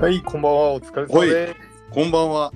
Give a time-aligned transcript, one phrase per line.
[0.00, 0.58] はい、こんばんは。
[0.74, 1.54] お疲れ様です。
[1.90, 2.52] こんばんは。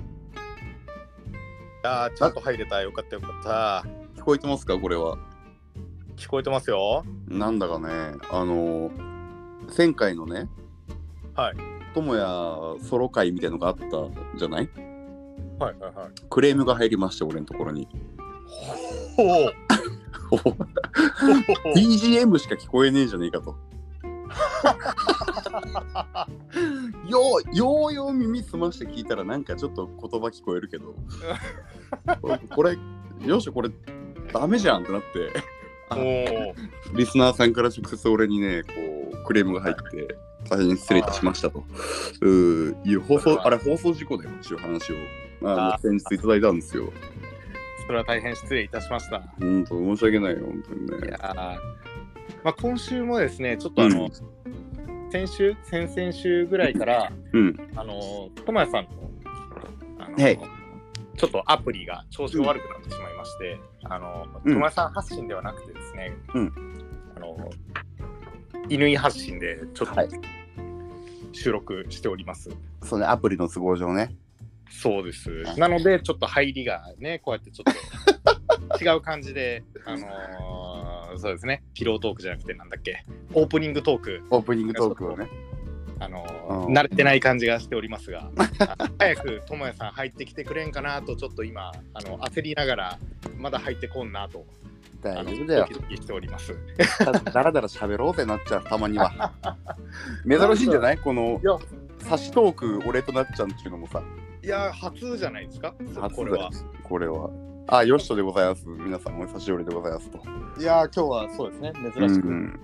[1.83, 2.81] いやーちゃんと入れた。
[2.81, 3.85] よかったよかった。
[4.19, 5.17] 聞こえてますかこれは？
[6.15, 7.03] 聞こえてますよ。
[7.27, 7.89] なんだかね、
[8.31, 8.91] あの、
[9.77, 10.47] 前回のね、
[11.35, 11.55] はい。
[11.93, 13.87] 友也ソロ会みたいのがあった
[14.37, 14.69] じゃない？
[15.59, 16.09] はいはいはい。
[16.29, 17.87] クレームが入りまして、俺のところに。
[19.17, 19.53] ほう。
[21.75, 23.55] BGM しか聞こえねえじゃねえかと。
[27.07, 27.19] よ
[27.53, 30.95] うようよう耳澄まして聞いたらなんかちょっと言葉聞こえるけど
[32.55, 32.77] これ
[33.25, 33.69] よしこれ
[34.31, 35.63] ダメじゃんってなって。
[36.95, 38.69] リスナーさんから直接俺にね、こ
[39.13, 40.15] う、クレームが入って、
[40.49, 41.63] 大変失礼いたしましたと。
[42.23, 44.95] いう放送、あれ放送事故だよっていう話を、
[45.43, 46.91] ああの、先日いただいたんですよ。
[47.85, 49.19] それは大変失礼いたしました。
[49.39, 51.17] 本当申し訳ないよ、本当にいね。
[51.21, 54.09] まあ今週もですね、ちょっとあの、
[55.13, 57.55] 先週、先々週ぐらいから、うん。
[57.75, 58.89] あの、ともやさんの、
[59.99, 60.39] あのはい
[61.15, 66.53] ちょっとアプリが調子が悪くなってしまいまして、あの、とうんもやさん発信ではなくてですね、うん
[67.15, 67.51] あの、
[68.67, 70.09] 乾発信でちょっとはい
[71.31, 72.49] 収録しております。
[72.81, 74.15] そうね、アプリの都合上ね。
[74.71, 75.29] そうです。
[75.59, 80.52] なので、ちょっと入りがね、こうやってちょっと違う感じで、あのー
[81.19, 85.27] そうですね、ピロートークじゃなくて、なんだっけ、オープニングトーク、オープニングトークをね。
[85.99, 92.99] あのーうん慣れてない感じがしておりますが、あ 早く智也さん入ってきてくれんかなと、ちょっと今、あの焦りながら、
[93.37, 94.45] まだ入ってこんなと、
[95.01, 95.81] 大丈夫だよドキ。
[95.81, 96.55] ドキしております。
[97.31, 99.31] だらだら喋ろうってなっちゃう、たまには。
[100.27, 100.97] 珍しいんじゃない？
[100.97, 101.57] このい、や、
[101.99, 104.01] 差しトーク、俺となっちゃんっていうのもさ、
[104.43, 106.49] いや、初じゃないですか、初これは。
[106.83, 107.29] これは。
[107.67, 108.65] あ、よしとでございます。
[108.67, 110.19] 皆さん、お久しぶりでございますと。
[110.59, 112.27] いや、今日はそうですね、珍しく。
[112.27, 112.59] うん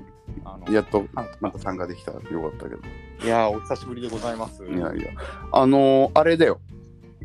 [0.45, 1.05] あのやっと
[1.41, 2.81] また参加できたらよかったけど。
[3.25, 4.63] いや、お久しぶりでございます。
[4.63, 5.09] いやいや。
[5.51, 6.59] あのーあれだよ。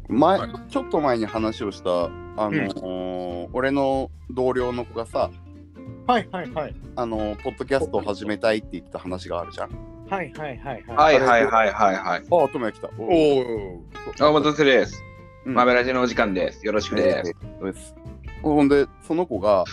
[0.09, 5.31] 前、はいちょっと前に話をした、あのー俺の同僚の子がさ、
[6.07, 6.75] はいはいはい。
[6.97, 9.71] あのーポッドキャストを始めたいって言ってた話があるじゃん。
[10.09, 10.95] はいはいはいは。
[10.95, 12.23] はいいはいはいはいはい。
[12.31, 12.89] ああ、ともや来た。
[12.99, 13.83] おお。
[14.21, 15.03] あ、お待たせです。
[15.47, 16.65] うんマベラジのお時間です。
[16.65, 17.34] よろしくです。
[17.60, 17.94] そうです。
[18.43, 19.65] ほんで、その子が、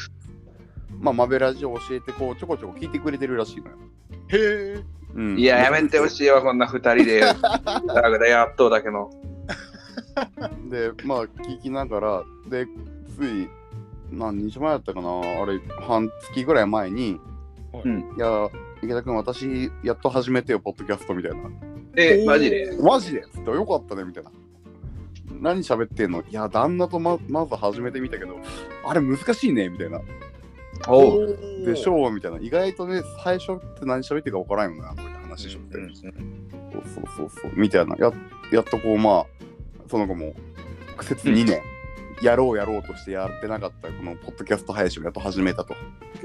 [0.99, 3.77] まあ、マベラジを教えて、こう、ちょこちょこ聞いてくれてるらしいのよ。
[4.27, 4.83] へえ。
[5.13, 7.19] うんいや、やめてほしいわ、こんな二人で。
[7.19, 9.09] だからやっとだけの。
[10.69, 12.65] で、まあ、聞きながら、で、
[13.17, 13.49] つい、
[14.11, 17.19] 何日前だったかな、あれ、半月ぐらい前に、
[17.83, 17.99] うん。
[18.17, 18.49] いや、
[18.83, 21.49] 池田君、私、やっと始めてよ、ポッドキャストみたいな。
[21.95, 22.77] え、マジで？
[22.81, 23.21] マジで？
[23.33, 24.31] つって、よかったね、みたいな。
[25.39, 26.21] 何喋ってんの？
[26.21, 28.37] いや、旦那とままず始めてみたけど、
[28.85, 30.01] あれ難しいね、みたいな。
[30.87, 31.37] おう。
[31.65, 32.39] でしょうみたいな。
[32.39, 35.77] 意外とね、最初って何喋ってるか分からんよな、とかって話しちゃって。
[35.77, 35.95] うん
[36.71, 37.51] そうそうそうそう。
[37.55, 37.95] みたいな。
[37.97, 38.11] や
[38.51, 39.25] やっとこう、まあ、
[39.89, 40.33] その後も、
[40.95, 41.61] 苦節2年、
[42.21, 45.75] やろうやろうとしてやってなかった、このポッドキャスト配信をやっと始めたと。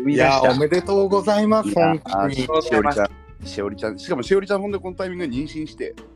[0.06, 1.74] いや、おめでとうございます。
[1.74, 2.36] 本当あに。
[2.36, 3.10] しおりちゃん。
[3.44, 5.94] しおりちゃん、しかもしおりちゃん、ほんでこのタイミングで妊娠して、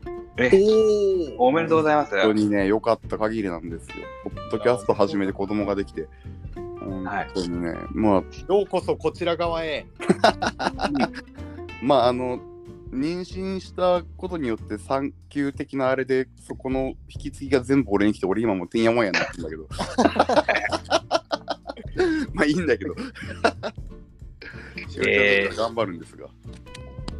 [1.37, 2.11] おおめでとうございます。
[2.11, 3.95] 本当にね、良かった限りなんですよ。
[4.23, 6.07] ポッドキャスト始めて子供ができて。
[6.55, 8.13] 本当にね、まあ、
[8.53, 9.85] ようこそこちら側へ。
[11.83, 12.39] まあ、あの、
[12.91, 19.67] 妊娠したことによって産休的なあれで、そこの引き継ぎが全部俺に来て、俺今もうてんやもんやになってんだけど。
[22.33, 22.95] まあいいんだけど。
[25.55, 26.27] 頑張るんですが。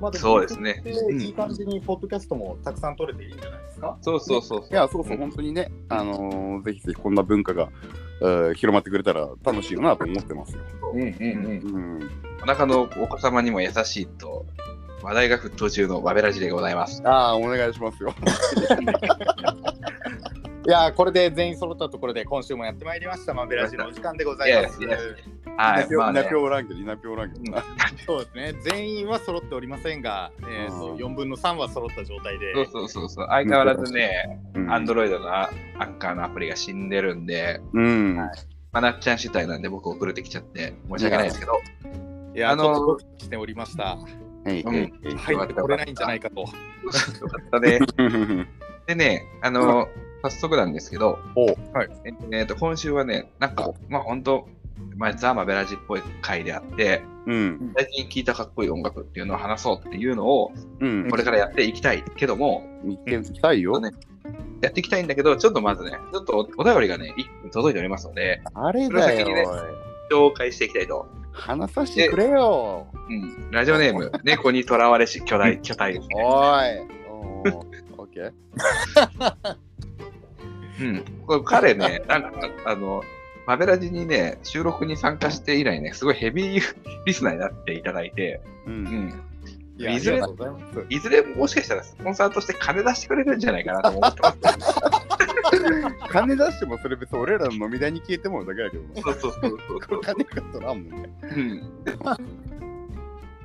[0.01, 0.83] まあそうですね。
[1.19, 3.97] いい感じにポッドキャストもたくさん撮れていいんじゃないですか？
[4.01, 7.69] そうそうそういや、そうそう、本当にね、あのーぜひぜひこんな文化が、
[8.21, 10.61] えー広まってくれたら楽しいよなと思ってますよ。
[10.93, 12.09] うんうんうん。
[12.43, 14.45] お腹のお子様にも優しいと、
[15.03, 17.01] 話題が沸騰中のマベラジでございます。
[17.05, 18.13] ああ、お願いしますよ。
[20.67, 24.79] いやーこれで全員揃ったところで今週もやってまいりましたマベラジのお時間でございます。
[25.57, 26.35] はい、まあね稲ぴ。
[26.35, 27.63] ょうらんけど、稲ぴょうらんけどな。
[28.05, 28.53] そうですね。
[28.61, 32.53] 全員は揃っておりませんが、えー、そううん4分の3は揃った状態で。
[32.53, 33.27] そうそうそうそう。
[33.27, 35.49] 相変わらずね、うんアンドロイドのア
[35.83, 38.15] ンカーのアプリが死んでるんで、うん。
[38.15, 38.29] ま
[38.73, 41.59] あ、なっちゃん主体なんで僕遅れてきちゃって申し訳ないですけど、
[42.35, 43.97] いやー、あのしておりました。
[44.45, 46.41] えいうん入ってこれないんじゃないかと。
[46.41, 47.79] よかったね。
[47.97, 48.47] う ん
[48.87, 49.87] でね、あの、
[50.23, 54.47] 早速なんですけど、おはいええーと今週はね、なんか、まあ本当、
[54.95, 57.73] まあ、ザ・マベラジっぽい回であって、うん。
[57.75, 61.09] 最近聴いたかっこいい音楽っていうのを話そうっていうのを、うん。
[61.09, 63.79] これからやっていきたいけども、行ってみたいよ。
[63.79, 63.91] ね
[64.61, 69.51] やっていきたいんだけど、ちょっとまずね、ちょっとおお便りがね、一個届いておりますので、あれだそれを先にねよ。
[70.11, 71.07] 紹介していきたいと。
[71.41, 72.87] 話させてくれよ。
[73.09, 73.51] うん。
[73.51, 76.15] ラジオネーム、 猫にとらわれし巨大、巨体ですね。
[76.17, 76.29] おい。
[77.09, 77.57] おー
[77.97, 78.31] オッけ
[80.81, 81.03] うん。
[81.25, 82.31] これ彼ね、なんか、
[82.65, 83.01] あの、
[83.47, 88.69] マベラジにね、収録に参加して以来ね、すごいヘビー リスナーになっていただいて、う。
[88.69, 89.21] うんん。
[89.79, 90.21] いずれ
[90.89, 94.37] いずれもしかしたらスポンサーとして金出してくれるんじゃないかなと思ってます。
[96.09, 99.01] 金出してもそれ別に俺らの飲み代に消えてもらうだけだけどね。
[99.01, 99.57] そうそうそう
[99.89, 100.01] そう。
[100.01, 100.25] 金
[100.59, 101.09] らんもんね。
[101.21, 101.63] うん。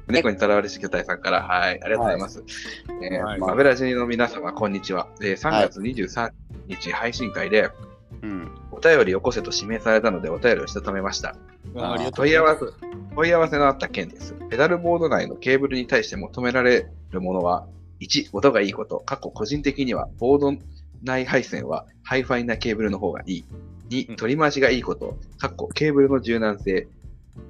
[0.08, 2.44] 猫にとらわれし巨体さんから、はい、ありがとうございます。
[3.02, 5.08] えーはいマベラジの皆様、こんにちは。
[5.20, 6.31] えー3月23
[6.69, 7.70] 日配信会で、
[8.23, 8.50] うん。
[8.70, 11.37] お便りよこせと指名されたので、お便りをしたためました。
[11.76, 12.67] ああ問い合わせ、
[13.14, 14.34] 問い合わせのあった件です。
[14.49, 17.67] ペダルボード内のケーブルに対して求められるものは、
[18.00, 19.00] 1、音がいいこと。
[19.00, 20.52] かっこ個人的には、ボード
[21.02, 23.44] 内配線はハイファイなケーブルの方がいい。
[23.90, 25.16] 2、うん取り回しがいいこと。
[25.38, 26.88] かっこケーブルの柔軟性。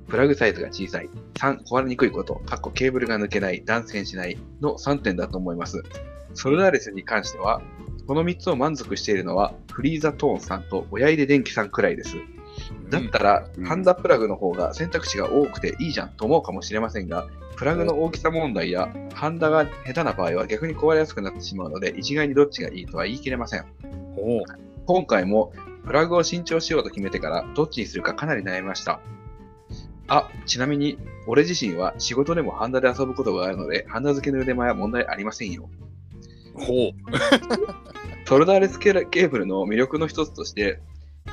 [0.09, 1.09] プラグサイズが小さい。
[1.35, 2.43] 3、壊れにくいこと。
[2.47, 3.65] かっこケーブルが抜けない。
[3.65, 4.37] 断線しない。
[4.61, 5.83] の3点だと思います。
[6.35, 7.63] ソルダーレスに関しては、
[8.07, 12.17] この3つを満足しているのは、 Free The Tone さんとオヤイデ電気さんくらいです。
[12.89, 23.65] だったら、うんハンダプラグの方が選択肢が多くていいじゃんと思うかもしれませんが、プラグの大きさ問題や、ハンダが下手な場合は逆に壊れやすくなってしまうので、一概にどっちがいいとは言い切れません。
[24.87, 25.53] 今回も、
[25.85, 29.01] プラグを新調しようと決めてから、どっちにするかかなり悩みました。
[30.09, 35.69] あ、ちなみに、俺自身は仕事でもハンダで遊ぶことがあるので、ハンダ付けの腕前は問題ありませんよ。
[36.55, 36.93] ほう
[38.27, 40.81] ソルダーレスケーブルの魅力の一つとして、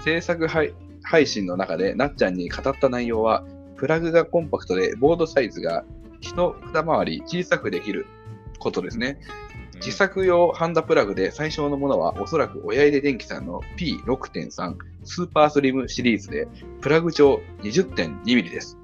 [0.03, 0.73] 制作配
[1.03, 3.43] 配信の中でなっちゃんに語った内容は、
[3.75, 5.83] プラグがコンパクトでボードサイズが
[6.21, 8.05] 一二回り小さくできる
[8.59, 9.19] ことですね。
[9.75, 16.47] 自作用ハンダプラグで最小のものはおそらく親入電機さんの P6.3 スーパースリムシリーズで、
[16.81, 18.77] プラグ長 20.2mm です。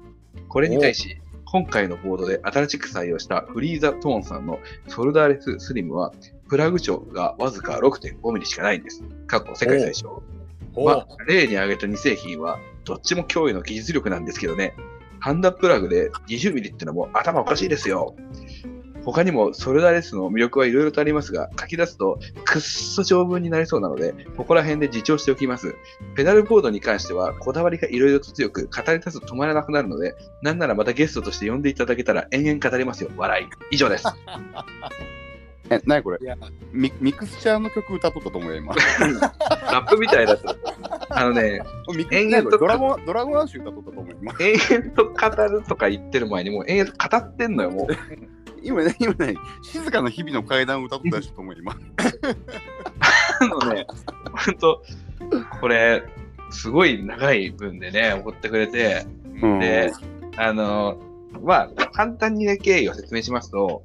[0.48, 4.58] これに対し、今回のボードで新しく採用したフリーザトーンさんの
[4.88, 6.12] ソルダーレススリムは、
[6.48, 9.02] プラグ長がわずか 6.5mm しかないんです。
[9.26, 10.22] 過去世界最小。
[10.76, 14.74] まあ、例に挙げた2製品は、どっちも驚異の技術力なんですけどね。
[15.20, 18.16] ハンダプラグで 20mm ってのも頭おかしいですよ。
[19.04, 25.74] 他にもソルダーレスの魅力はいろいろとありますが、書き出すとくっそ長文になりそうなので、ここら辺で自重しておきます。
[26.14, 33.10] ペダルボードに関しては、こだわりがいろいろと強く、語り出すと止まらなくなるので、なんならまたゲストとして呼んでいただけたら延々語りますよ。
[33.16, 33.46] 笑い。
[33.70, 34.04] 以上です。
[35.70, 36.18] え、なにこれ？
[36.20, 36.36] いや
[36.72, 38.74] ミミクスチャーの曲歌っとったと思うよ、今。
[39.72, 40.56] ラップみたいだった。
[41.10, 41.60] あのね、
[41.96, 44.34] ミク延々とドラゴンドラゴンアッシュ歌っとったと思うよ、今。
[44.40, 47.86] 延々と語るとか言ってる前に、もう延々と語ってんのよ、もう。
[48.62, 51.76] 今ね、今ね、静かな日々の階段を歌っとった人と思うよ、今。
[53.40, 53.86] あのね、
[54.44, 54.82] 本当
[55.60, 56.02] これ、
[56.50, 59.06] すごい長い文でね、送ってくれて、
[59.40, 59.92] うんで、
[60.36, 60.98] あの、
[61.42, 63.82] まあ、簡単にね、経緯を説明しますと、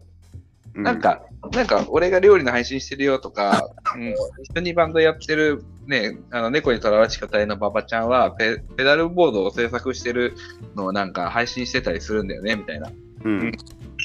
[0.76, 4.14] うなん、か、なんか、俺が料理の配信してるよとか、 うん、
[4.44, 10.34] 一緒にバンドやってる、ね、あの、猫にとらわれし方へのババちゃんはペ、ペダルボードを制作してる
[10.76, 12.92] のをなんか配信してたりするんだよね、みたいな。
[13.24, 13.52] うん。
[13.52, 13.58] で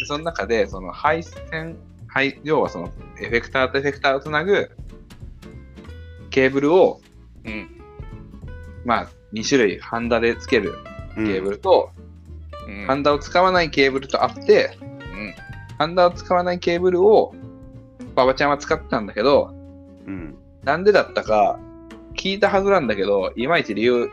[0.07, 1.77] その中で、その配線、
[2.07, 2.91] 配要はその
[3.21, 4.71] エフェクターとエフェクターをつなぐ
[6.31, 7.01] ケーブルを、
[7.45, 7.69] うん
[8.85, 10.75] まあ、2種類、ハンダでつける
[11.15, 12.01] ケケーブルと、うん
[12.87, 14.90] ハンダを使わないケーブルとあって、うん
[15.81, 17.35] ハンダを使わないケーブルを、
[18.15, 19.55] 馬場ちゃんは使ってたんだけど、
[20.07, 20.37] うん。
[20.63, 21.59] なんでだったか
[22.15, 24.11] 聞いたはずなんだけど、いまいち理由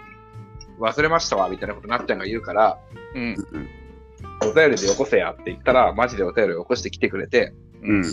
[0.80, 2.80] 忘れましたわ、みたいなことなっちゃんが言うから、
[3.16, 3.68] うんうん。
[4.50, 8.04] お便りでよこせやって言ったら、マジでお便りをよこしてきてくれて、うん。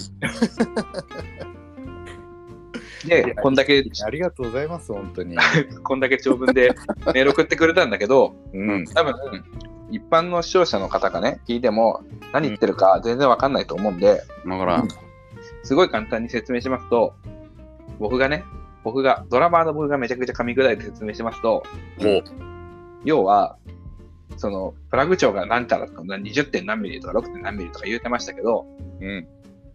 [3.06, 5.36] で、こんだけ、ありがとうございます、本当に。
[5.84, 6.74] こんだけ長文で
[7.14, 8.84] メール送ってくれたんだけど、うん。
[8.86, 9.14] 多分、
[9.94, 14.82] 一般の視聴者の方がね、聞いても、何言ってるか全然わかんないと思うんで、だから、
[15.62, 17.14] すごい簡単に説明しますと、
[18.00, 18.42] 僕がね、
[18.82, 21.62] 僕が、ドラマーの僕がめちゃくちゃ噛み砕いて説明しますと。
[23.04, 23.56] 要は、
[24.36, 28.66] その、プラグ長が何たらとか、20点何ミリとか6点何ミリとか言うてましたけど、
[29.00, 29.28] うん。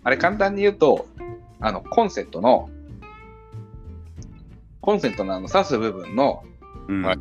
[0.04, 1.08] あれ簡単に言うと、
[1.62, 2.70] あの、コンセントの、
[4.82, 6.44] コンセントのあの、挿す部分の
[6.90, 7.04] うん。
[7.04, 7.20] はい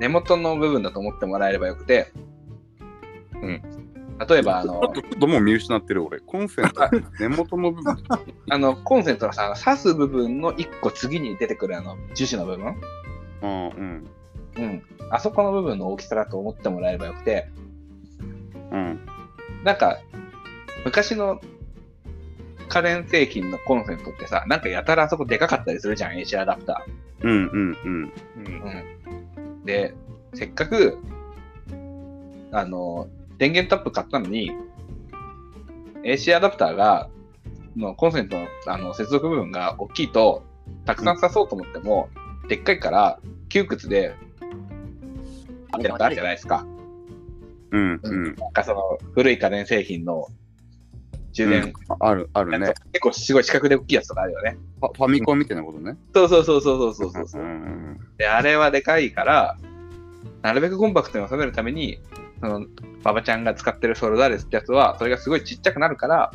[0.00, 2.10] 根元の部分だと思ってもらえればよくて、
[3.42, 3.62] うん。
[4.28, 6.20] 例えば、あの、ちょっともう見失ってる俺。
[6.20, 6.82] コンセント、
[7.18, 7.96] 根元の部分。
[8.50, 12.76] あの、コンセントのさ、挿す部分の1個次に出てくるあの、樹脂の部分？
[13.42, 14.06] うんうん。
[14.56, 14.82] うん。
[15.10, 17.48] あそこの部分の大きさだと思ってもらえればよくて、
[18.70, 19.00] うん。
[19.64, 19.98] なんか、
[20.84, 21.40] 昔の
[22.68, 26.84] 家電製品のコンセントってさ、なんかやたらあそこでかかったりするじゃん、AC アダプタ
[27.22, 28.12] うんうんうん。
[28.36, 28.44] うん。
[28.44, 28.84] ー。
[29.36, 29.64] うん。
[29.64, 29.94] で、
[30.34, 30.98] せっかく、
[32.52, 33.08] あの、
[33.40, 34.52] 電源タップ買ったのに、
[36.04, 37.08] AC アダプターが
[37.74, 40.44] のコンセントのあの接続部分が大きいと、
[40.84, 42.10] たくさん挿そうと思っても、
[42.48, 43.18] でっかいから
[43.48, 44.14] 窮屈で、
[45.72, 46.66] あるじゃないですか。
[47.70, 48.24] うんうん。
[48.24, 50.26] なんかその古い家電製品の
[51.32, 52.74] 充電、ある、あるね。
[52.92, 54.58] 結構すごい四角で大きいやつとかあるよね。
[54.80, 55.96] ファミコンみたいなことね。
[56.12, 57.42] そうそうそうそうそうそうそう。
[57.42, 59.56] んで、あれはでかいから、
[60.42, 62.02] なるべくコンパクトに収めるために、
[62.40, 62.66] その、
[63.02, 66.32] 馬場ちゃんが使ってるソルダーレスってやつは、それがすごいちっちゃくなるから、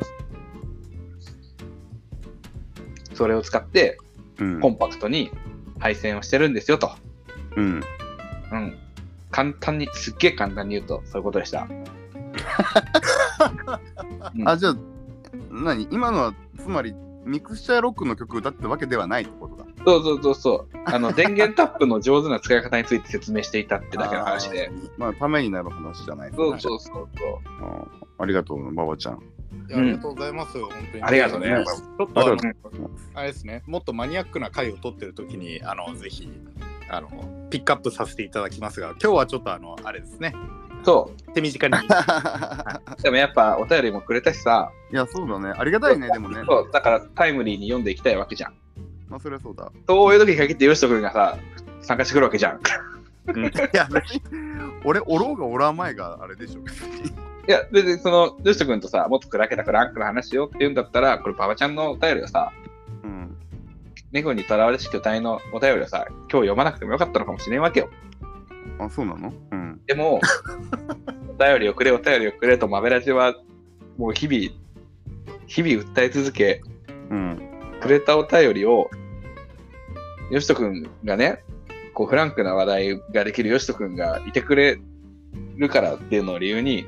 [3.14, 3.98] それを使って、
[4.38, 4.60] うん。
[4.60, 5.30] コンパクトに
[5.78, 6.90] 配線をしてるんですよと。
[7.56, 7.82] うん。
[8.52, 8.78] うん。
[9.30, 11.66] 簡単に、すっげえ簡単に言うと、そういうことでした。
[14.36, 14.76] うんあ、じゃあ、
[15.50, 15.88] 何？
[15.90, 16.94] 今のは、つまり、
[17.26, 19.64] ミクスチャーロックの曲歌ってわけではないってことだ。
[19.84, 20.78] そうそうそうそう。
[20.84, 24.68] あの、電源タップの上手な使い方について説明していたってだけの話で。
[24.68, 24.90] あー。
[24.96, 27.08] まあ、ためになる話じゃないですそうそうそうそう。
[27.62, 29.22] あーありがとう、馬場ちゃん。
[29.74, 31.02] ありがとうございます、本当に。
[31.02, 36.30] ありがとうねちょっとあのありがとうあれですね、もっとマニアックな回を取ってる時に、あの、ぜひ、
[36.88, 37.08] あの、
[37.50, 40.34] ピックアップさせていただきますが、今日はちょっとあの、あれですね、
[40.86, 41.74] そ手短に。
[41.74, 41.78] う。
[43.02, 45.52] でもやっぱお便りもくれたしさ、いや、そうだね。
[45.58, 46.44] ありがたいね、でもね。
[46.46, 48.54] そう、だからタイムリーに読んでいきたいわけじゃん。
[49.08, 49.72] まあ、それはそうだ。
[49.88, 51.38] そういう時に限って、よしとくんがさ、
[51.80, 52.56] 参加してくるわけじゃん。
[52.56, 52.60] い
[53.72, 54.22] や、別に、
[54.84, 56.60] 俺、おろうがおらん前があれでしょ。
[56.60, 62.52] いや、別にその、よしとくんとさ、もっと砕けたクランクの話しようって言うんだったら、これ、馬場ちゃんのお便りをさ、
[63.02, 63.36] うん。
[64.12, 67.90] 猫にとらわれし巨体のお便りをさ、今日読まなくてもよかったのかもしれんわけよ。
[68.78, 69.32] あ、そうなの？
[69.52, 69.80] うん。
[69.86, 70.20] でも、
[71.38, 73.34] お便りをくれ、お便りをくれと、マベラジは、
[73.96, 74.54] もう日々、
[75.46, 76.60] 日々訴え続け、
[77.10, 77.40] うん。
[77.80, 78.90] くれたお便りを、
[80.30, 81.42] よしとくんがね、
[81.94, 84.78] こうフランクな話題ができるよしとくんがいてくれ
[85.56, 86.84] るからっていうのを理由に、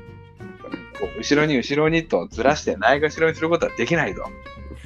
[0.99, 4.23] こう後ろに後ろにとずらしてないがしろにすることはできないと。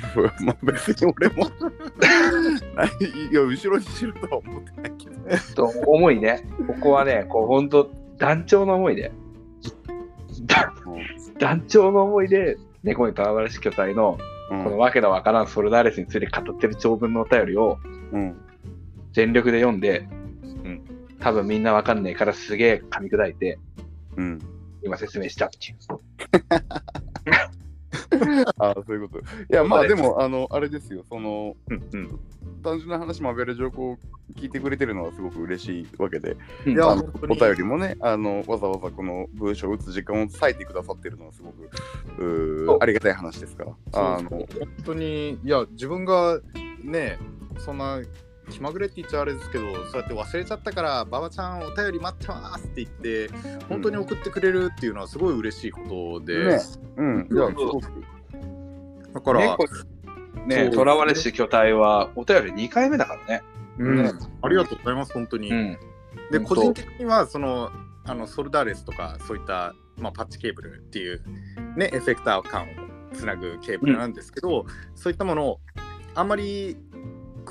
[0.45, 1.45] まあ、別に俺も
[3.31, 4.92] いや、後ろにしろとは思ってない。
[5.55, 9.11] と思いね、ここはね、こう本当団長の思いで、
[10.45, 10.73] だ
[11.39, 14.17] 団長の思いで、猫にとらわれし巨体の
[14.51, 17.79] うんこのわけのわからんソルダーレスについて語ってる長文のお便りを
[18.11, 18.35] うん。
[19.13, 20.81] 全力で読んで、ん
[21.19, 23.59] 多分みんなわかんねえからすげえ噛み砕いて、
[24.17, 24.39] うん。
[24.83, 25.77] 今説明したっていう。
[28.57, 29.19] ああ、そういうこと。
[29.19, 32.19] いや、まあでも、あの、あれですよ、その、うんうん。
[32.63, 33.69] 単純な話もアベレージを
[34.35, 36.95] 聞いてくれてるのはすごく嬉しいわけで、いいやお
[37.35, 41.69] 便りもねあの、わざわざこの文章を打つ時間を割いてくださってるのはすごく
[42.81, 44.15] ありがたい話ですから。
[44.15, 44.47] あの本
[44.85, 46.39] 当にいや自分が
[46.83, 47.19] ね
[47.59, 48.01] そんな
[48.49, 53.29] 気まぐれって言っちゃあれですけどそうやって忘れちゃったから馬場ちゃんお便り待ってますって言って
[53.69, 56.59] 本当に送ってくれるっていうのはすごい嬉しいことで、ね。
[56.97, 57.87] うん、いや、すごく。
[59.13, 59.65] だから、猫
[60.47, 63.43] ね、とらわれし巨体はお便り2回目だからね。
[63.77, 65.51] うん、ありがとうございます本当に。
[65.51, 65.77] ん。
[66.31, 67.71] で個人的にはその
[68.05, 71.21] あのソルダーレスとかそういった、まあ、パッチケーブルっていう、
[71.77, 72.65] ね、エフェクター間を
[73.13, 75.59] つなぐケーブルなんですけど、そういったものを
[76.15, 76.77] あんまり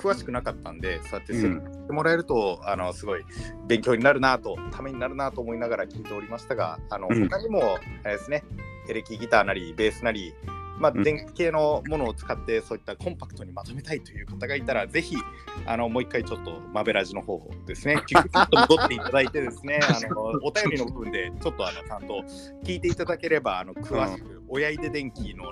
[0.02, 3.24] 詳しくなかったんでそうやって説明してもらえると、あのすごい
[3.68, 7.28] 勉強になるなとためになるなと思いながら聞いておりましたがあのうん。
[7.28, 8.42] 他にもあれですね
[8.88, 10.34] エレキギターなりベースなり
[10.78, 11.02] まあ、うん。
[11.04, 15.14] 電気系のものを使ってそういったコンパクトにまとめたいという方がいたらぜひ
[15.66, 22.24] あのもう一回ちょっとマベラジの方ですね、キュッと戻っていただいてですね、あのお便りの部分でちょっとあのちゃんと
[22.64, 25.44] 聞いていただければ、あの詳しく、親出電気の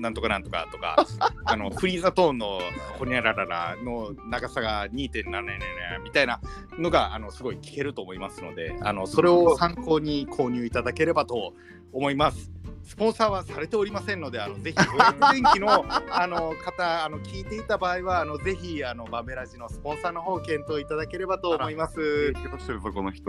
[0.00, 0.96] なんとかなんとかとか、
[1.44, 2.60] あのフリーザトーンの
[2.98, 5.58] ほにゃらららの長さが2.7ね
[6.02, 6.40] みたいな
[6.78, 11.54] のがあのすごい聞けると思いますので、あのそれを参考に購入いただければと
[11.92, 12.50] 思います。
[12.84, 22.32] スポンサーはされておりませんので、あのぜひ、親出電気のあの方、あの聞いていた場合は、あのぜひ、あのバメラジのスポンサーの方を検討いただければと思います。
[22.32, 23.24] 影響してるぞ、この人。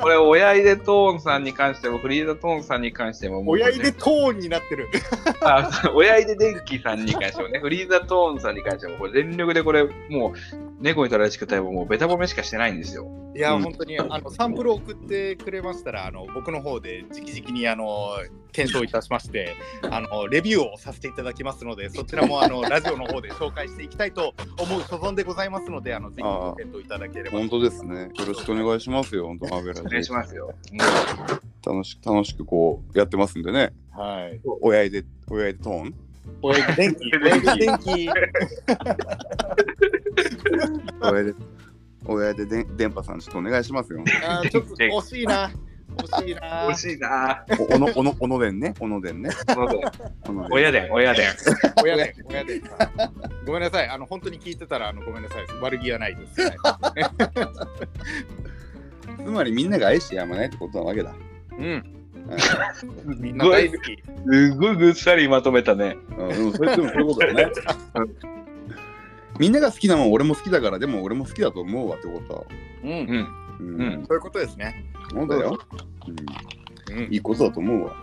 [0.00, 4.88] これ、親入れトーンさんに関しても、フリーザトーンさんに関しても、親入れトーンになってる。
[5.42, 13.06] あ親入れ電気さんに関してもね、フリーザトーンさんに関しても、これ全力でこれ、もう、猫に取られしく体ももうベタ褒めしかしてないんですよ。
[13.34, 18.10] いや、うん本当にあのサンプルを送ってくれましたら、あの僕の方で直々にあの
[18.50, 19.56] 検証いたしまして、
[19.90, 28.10] あのレビューをさせていただきますので、そちらもあの ラジオの方で紹介していきたいと思う所存でございますので、あのぜひご検討いただければと本当ですね。
[28.18, 30.54] よろしくお願いしますよ、本当アベラお願いジしますよ。
[31.66, 33.72] 楽しく、楽しくこうやってますんでね。
[33.90, 34.40] はい。
[34.60, 35.94] 親入れ、親入れトーン
[36.42, 38.08] 親入れ電気、親入れ電気。
[41.00, 41.34] 親入れ、
[42.06, 44.02] 親入れで電波さん、ちょっとお願いしますよ。
[44.26, 45.50] あーちょっと惜しいな。
[45.96, 46.68] 惜しいな。
[46.68, 47.44] 惜しいな。
[47.58, 48.74] おおのおのおのでんね。
[48.80, 49.30] おのでんね。
[49.30, 49.58] ぁ。
[49.58, 50.52] おのでん。
[50.52, 51.28] 親で、親で。
[51.82, 52.62] 親で親で
[53.46, 53.88] ごめんなさい。
[53.88, 56.54] あの本当に聞いてたらあのごめんなさい悪気はないです、はい。
[59.16, 61.14] つまりみんなが愛してやまないってことなわけだ。
[61.58, 62.00] うん。
[63.06, 63.20] うん。
[63.20, 64.02] みんな大好き。
[64.30, 65.96] すごいぐっさりまとめたね。
[66.16, 67.50] うん、それでもそういうことだね。
[69.38, 72.34] みんなが好きなもん俺も好きだからでも俺も好きだと思うわってこと。
[72.34, 72.44] は。
[72.84, 72.90] うん。
[72.90, 73.28] うん。
[73.60, 73.80] うん。
[73.80, 74.06] うん。
[74.06, 74.84] そういうことですね。
[75.10, 75.58] そうだよ、
[76.90, 76.98] うん。
[76.98, 77.12] うん。
[77.12, 77.96] いいことだと思うわ。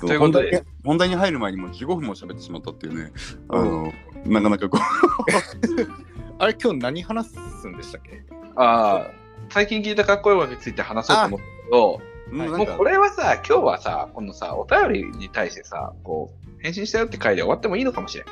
[0.00, 0.48] ということで。
[0.48, 3.10] 本題に本題に入る前にもう15分も喋ってしまったっていうね。
[3.48, 3.92] あの、
[4.26, 4.78] なかなかこ
[6.38, 8.22] あれ今日何話すんでしたっけ？
[8.56, 9.10] ああ、
[9.50, 18.26] 最近聞いたかっこいい音楽について話そうと思ったけど、う、もうこれはさ、今日はさ、このさ、お便りに対してさ、こう、返信したよって回で終わってもいいのかもしれん。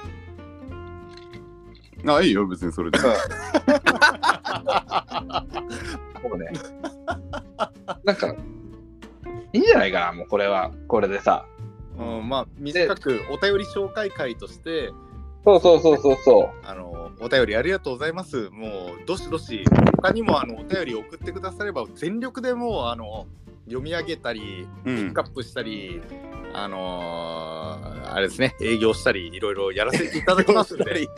[2.10, 2.98] あ、いいよ、別にそれで。
[6.22, 6.52] もうね。
[8.04, 8.34] なんか、
[9.52, 11.46] いいんじゃないかな、もうこれは、これでさ。
[11.98, 14.90] うん、まあ短くお便り紹介会として
[15.44, 18.48] そうそうそうそうそあのお便りありがとうございます。
[18.50, 19.64] もうどしどし
[19.96, 23.26] 他にもあのお便り送ってくだされば全力でもうあの
[23.66, 24.96] 読み上げたりうん。
[24.96, 26.00] ピックアップしたり、
[26.54, 31.08] あのーあれですね営業したりいろいろやらせていただきますんで、はい、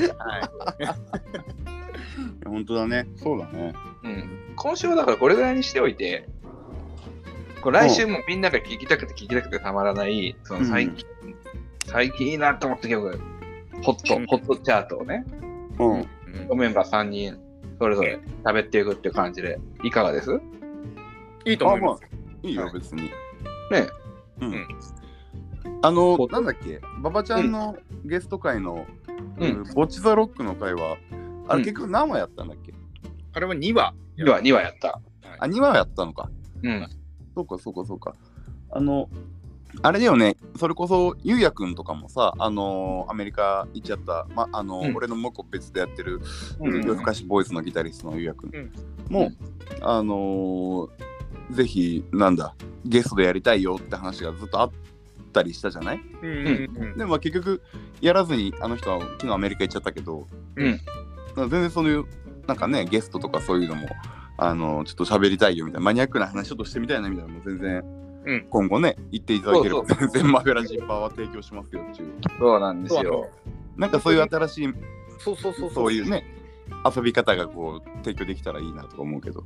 [2.44, 3.06] 本当だね。
[3.16, 3.74] そうだね。
[4.02, 4.08] う。
[4.08, 4.54] うん。
[4.56, 6.28] 今週はだからこれぐらいにしておいて、
[7.62, 11.06] こう来週もみんなが聞きたくて聞きたくてたまらない、その最近、
[11.86, 13.20] 最近いいなと思った曲、
[13.82, 15.24] ホット、ホットチャートをね、
[15.78, 16.58] うん。
[16.58, 17.38] メンバー3人
[17.78, 20.32] それぞれ喋っていくっていう感じで、いかがです？
[20.32, 20.40] ね
[21.46, 22.02] いいと思います。
[22.42, 23.10] いいよ、はい別に。
[24.40, 24.68] ううんん。
[25.82, 28.86] あのこ、なんだっけ、馬場ちゃんのゲスト会の、
[29.38, 30.96] うんボッチザロックの会は、
[31.48, 31.64] あれうん。
[31.64, 32.72] 結局何話やったんだっけ？
[33.32, 33.94] あれは2話。
[34.18, 35.00] 2話、2話やった。
[35.40, 36.30] あ、2話やったのか。
[36.62, 36.88] うん。
[37.34, 38.14] そうか、そうか、そうか。
[38.70, 39.08] あの、
[39.82, 44.96] あれだよね、それこそ、ゆうやくんとかもさ、あのアメリカ行っちゃった、ま、あの、うん。
[44.96, 46.20] 俺のもう一個別でやってる、
[46.60, 46.76] うん。
[46.76, 48.50] 夜更かしボーイズのギタリストのゆうやくん。
[48.54, 48.72] うん。
[49.12, 49.30] も、
[49.82, 50.90] あのー
[51.50, 52.54] ぜひ、なんだ、
[52.86, 54.70] ゲストでやりたいよって話がずっとあっ
[55.32, 56.00] たりしたじゃない？
[56.22, 56.96] うんうんうん。
[56.96, 57.60] でもまあ結局、
[58.00, 60.26] やらずに、あの人は昨日アメリカ行っちゃったけど、
[60.56, 60.80] うん
[61.34, 62.04] 全然そういう、
[62.46, 63.88] なんかね、ゲストとかそういうのも、
[64.36, 67.82] あのちょっと喋りたいよみたいな、マニアックな話ちょっとしてみたいなみたいなのも全然、
[68.26, 72.12] うん今後ね、言っていただければ全然マフェラジンパワー提供しますよっていう。
[72.38, 73.30] そうなんですよ。
[73.76, 74.74] なんかそういう新しい、
[75.18, 76.24] そうそうそうそういうね、
[76.94, 79.44] 遊び方がこう、提供できたらいいなとか思うけど。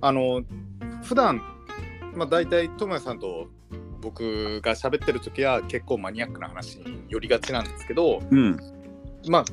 [0.00, 0.42] あの
[1.02, 1.42] 普段
[2.14, 3.48] まあ大体智也さんと
[4.00, 8.56] 僕が喋ってる時は結構マニアックな話に寄りがちなんですけどうん。
[9.28, 9.44] まあ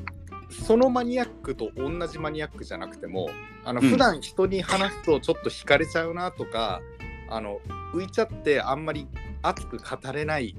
[0.50, 3.30] そのマニアックと同じマニアックじゃなくても
[3.64, 6.82] あのうん普段人に話すとちょっと惹かれちゃうなとか、
[7.30, 7.60] あの
[7.94, 9.08] 浮いちゃってあんまり
[9.42, 10.56] 熱く語れない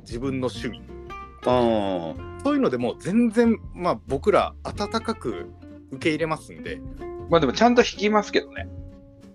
[0.00, 0.82] 自分の趣味
[1.46, 5.50] あそういうのでも全然まあ僕ら温かく
[5.90, 6.80] 受け入れますんで
[7.30, 8.68] まあでもちゃんと弾きますけどね。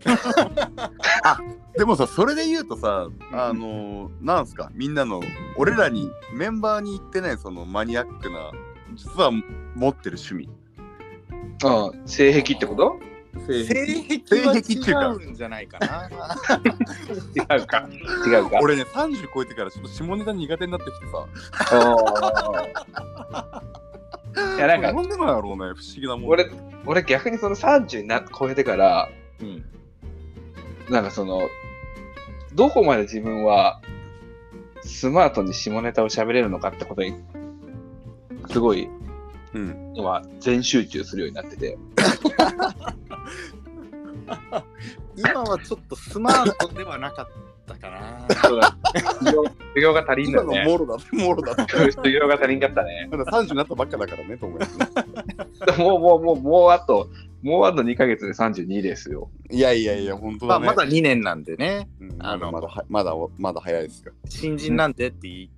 [1.24, 1.40] あ。
[1.78, 5.22] でもさ、それで言うとさ、あのなんすか、みんなの、
[5.58, 8.52] 俺らに、メンバーに言ってない、そのマニアックな、
[8.96, 9.32] 実は
[9.76, 10.50] 持ってる趣味。
[11.64, 12.08] うん。
[12.08, 13.00] 性癖ってこと？
[13.46, 14.46] 性性癖性癖っていう
[14.94, 16.10] か違うんじゃないかな。
[17.58, 17.88] 違うか。
[18.26, 18.60] 違うか。
[18.62, 21.26] 俺ね、30超えてからちょっと下ネタ苦手になってきてさ。
[24.56, 26.30] いやなんかなんでなんやろうね、不思議なもん。
[26.30, 26.50] 俺、
[26.86, 29.10] 俺逆にその30にな超えてから、
[29.42, 29.66] うん。
[30.90, 31.50] なんかその、
[32.54, 33.82] どこまで自分は
[34.82, 37.16] スマートに下ネタを喋れるのかってことに、
[38.50, 38.90] すごい
[39.54, 39.94] うん。
[39.96, 41.78] 今全集中するようになってて。
[45.18, 47.28] 今はちょっとスマートではなかっ
[47.66, 48.28] たかな。
[48.44, 48.76] そうだ
[49.74, 50.64] 修行が足りんだね。
[50.64, 51.56] のもろだ、もろだ。
[51.68, 53.08] 修行が足りんかったね。
[53.12, 54.78] まだ30になったばっかだからね、と思います。
[55.82, 57.10] もう、もう、もう、もうあと、
[57.44, 59.30] もうあと2ヶ月で32ですよ。
[59.52, 60.66] いやいやいや、本当だね。
[60.66, 64.14] まあまだ2年なんでね、うんあのまだはまだまだ早いですよ。
[64.28, 65.50] 新人なんでって言い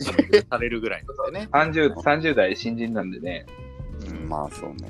[0.49, 1.47] されるぐらいなんでね。
[1.53, 3.45] 30, 30代新人なんでね。
[4.09, 4.89] うん、まあそうね。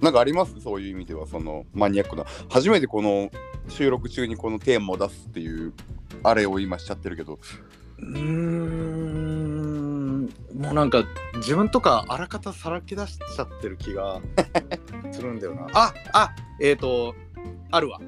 [0.00, 0.58] なんかあります？
[0.60, 2.24] そういう意味では、そのマニアックな。
[2.48, 3.30] 初めてこの
[3.68, 5.74] 収録中にこのテーマを出すっていう、
[6.22, 7.38] あれを今しちゃってるけど。
[7.98, 9.59] うーん、
[10.54, 11.04] もうなんか
[11.36, 14.20] 自分とかあらかたさらけ出しちゃってる気が
[15.12, 15.66] するんだよな。
[15.72, 17.14] ああえっ、ー、と、
[17.70, 18.00] あるわ。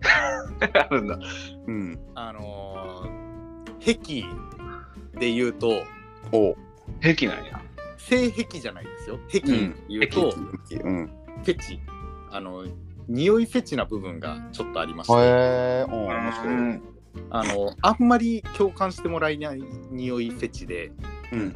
[0.72, 1.18] あるんだ。
[1.66, 1.98] うん。
[2.14, 4.24] あのー、癖
[5.18, 5.82] で言うと、
[6.32, 6.56] おう。
[7.00, 7.60] 癖なんや。
[7.96, 9.18] 性癖じゃないですよ。
[9.28, 10.34] 癖で言うと、
[10.84, 11.06] うん。
[11.06, 11.80] フェチ。
[12.30, 12.64] あの、
[13.08, 16.54] 匂いフェチな部分がちょっとありまして、へえ、うん、面白い。
[16.54, 16.82] うん
[17.30, 20.92] あのあんまり共感してもらえない匂いフェチで
[21.32, 21.54] うん。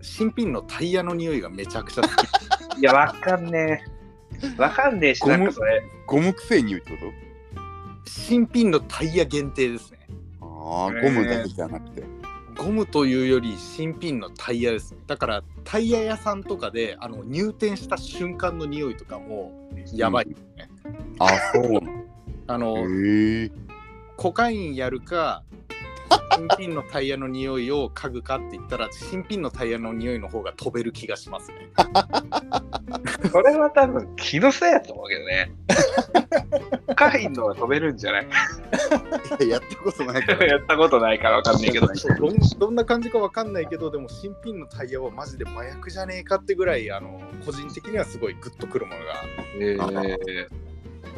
[0.00, 3.82] 新品のタイヤの匂いがめちゃくちゃ好き いや、わかんね
[4.42, 4.60] え。
[4.60, 5.82] わかんねえし、なんかそれ。
[6.06, 6.96] ゴム臭い匂いってこ
[8.06, 9.98] 新品のタイヤ限定ですね
[10.40, 12.02] とああ、ゴムだけじゃなくて。
[12.56, 20.36] ゴムというより新品のタイヤですねだからタイヤ屋さんとかであの入店した瞬間の匂いとかもやばい、
[21.20, 21.80] ああ、そうな
[22.48, 23.04] あの、の。
[23.04, 23.50] へえ。
[24.16, 25.44] コカインやるか
[26.36, 31.68] 新品のタイヤの匂いを嗅ぐかって言ったら新品のタイヤの匂いの方が飛べる気がしますね
[33.32, 35.52] それは多分気のせいやと思うけどね。
[36.94, 38.26] カインのは飛べるんじゃない？
[39.44, 40.46] いややったことないから。
[40.46, 41.86] やったことないからわかんないけど。
[41.86, 41.92] ど
[42.30, 49.14] んどんな感じかわかんないけどでも新品のタイヤはマジで麻薬じゃねえかってぐらいあの個人的にはすごいグッとくるものが
[49.60, 50.48] えー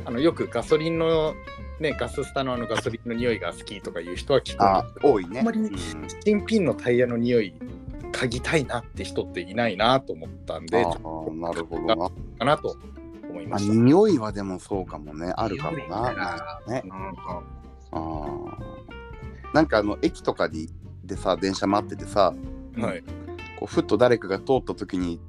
[0.07, 1.35] あのよくガソリンの
[1.81, 5.41] ねガススタのあのガソリンの匂いが好きとかいう人は聞くあんですけど多いね。
[5.41, 5.77] あんまりうん
[6.25, 7.55] 新品のタイヤの匂い
[8.13, 10.93] 嗅ぎたいなって人っていないなと思ったんでな
[11.53, 11.97] るほどな。
[12.39, 12.77] かなと
[13.29, 13.75] 思いました。
[13.75, 15.33] 匂いはでもそうかもね。
[15.37, 16.13] あるかもな。
[16.13, 16.83] なね。
[16.85, 19.55] うんああ。
[19.55, 20.69] なんかあの、駅とかに
[21.05, 22.33] でさ、電車待っててさ、
[22.77, 23.03] はい、
[23.59, 25.21] こうふっと誰かが通った時に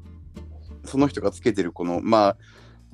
[0.86, 2.38] その人がつけてるこのまあ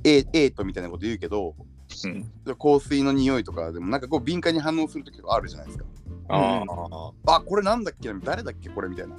[0.03, 1.55] A, A とみたいなこと言うけど
[2.05, 2.31] うん。
[2.45, 5.85] 香水の匂いとかでもなんかこう敏感に反応する時があるじゃないですか。
[6.29, 6.63] あ
[7.25, 8.11] あ、あこれなんだっけ？
[8.11, 9.15] な誰だっけこれみたいな。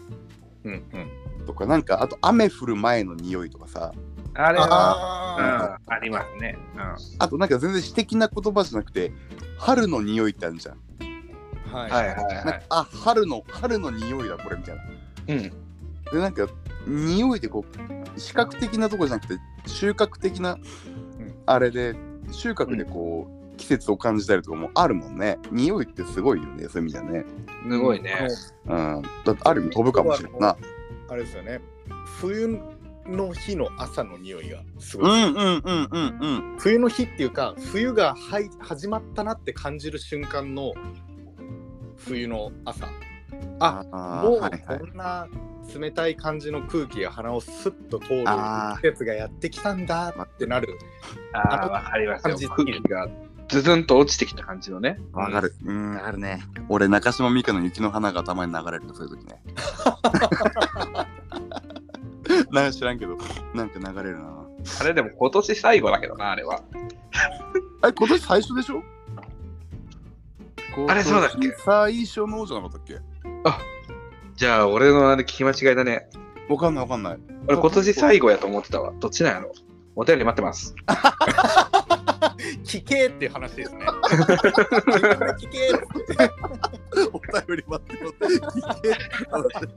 [0.65, 1.47] うんうん。
[1.47, 3.93] とかなんかあと雨降る前の匂いとかさ。
[4.35, 6.57] あれは、あうん、ありますね。
[7.19, 9.11] あとなんか全然私的な言葉じゃなくて
[9.57, 10.77] 春の匂いってあるじゃん。
[11.73, 12.15] あ、はい、はいはい
[12.47, 12.67] はい。
[12.69, 14.83] あ春の春の匂いだこれみたいな。
[15.29, 15.43] うん。
[15.43, 15.53] で
[16.13, 16.47] なんか
[16.87, 20.61] 匂いでこう視覚的なとこじゃなくて収穫的なうん。
[21.47, 21.97] あれで
[22.33, 27.25] 収穫でこう、季節を感じたりとかもあるもんね匂いってすごいよねそういう意味じゃね
[27.69, 28.29] すごいね。
[28.67, 30.57] うんだってある意味飛ぶかもしれんな
[31.09, 31.61] あれですよね。
[32.21, 32.61] 冬
[33.07, 35.11] の日の朝の匂いがすごい。
[35.11, 40.73] うんうんうんうんうん冬の日っていうか、冬がはい始まったなって感じる瞬間の
[41.97, 42.87] 冬の朝。
[43.61, 45.27] ああもうーはいはいこんな
[45.75, 50.79] 冷たい感じの空気が鼻をスッと通る季節がやってきたんだってなる。
[51.33, 52.37] ああ、わかりますよ。
[52.37, 52.49] 感じ。
[52.49, 53.09] 空気が
[53.49, 54.99] ズズンと落ちてきた感じのね。
[55.13, 55.55] わかる。
[55.65, 55.97] うん。
[56.05, 56.43] あるね。
[56.69, 59.43] 俺中島美嘉の雪の花が頭に流れるそういう時ね。
[62.53, 63.17] なんか知らんけど
[63.55, 64.45] なんか流れるな。
[64.81, 66.63] あれでも今年最後だけどな、あれは。
[67.87, 68.83] え今年最初でしょ？
[70.89, 71.51] あれそうだっけ？
[71.65, 73.01] 最初のじゃなかったっけ？
[74.39, 76.09] じゃあ、俺のあれ聞き間違いだね。
[76.49, 78.93] わかんないわかんない俺今年最後やと思ってたわ。
[79.01, 79.53] どっちなんやろ？
[79.97, 80.77] お便り待ってます。
[82.65, 83.85] 聞けっていう話ですね。
[85.41, 86.31] 聞けって。
[87.13, 88.99] お便り待ってよって聞けって
[89.29, 89.69] 話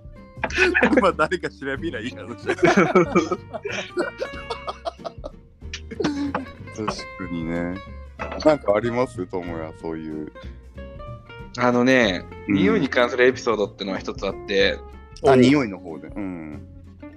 [0.98, 2.76] 今誰か調べりゃいい話だ確
[6.76, 6.94] か
[7.32, 7.76] にね
[8.46, 10.32] なんかありますともやそういう
[11.58, 14.78] あのね、うん匂いに関するエピソードってのは一つあって、
[15.26, 16.68] あ匂いの方でうん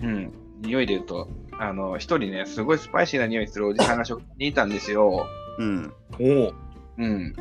[0.01, 5.27] うん、匂いで言うと、あの、一人ね、すごいスパイシーな匂いするおじさんが職場にいたんですよ。
[5.59, 6.53] うんおお。
[6.99, 7.35] うん。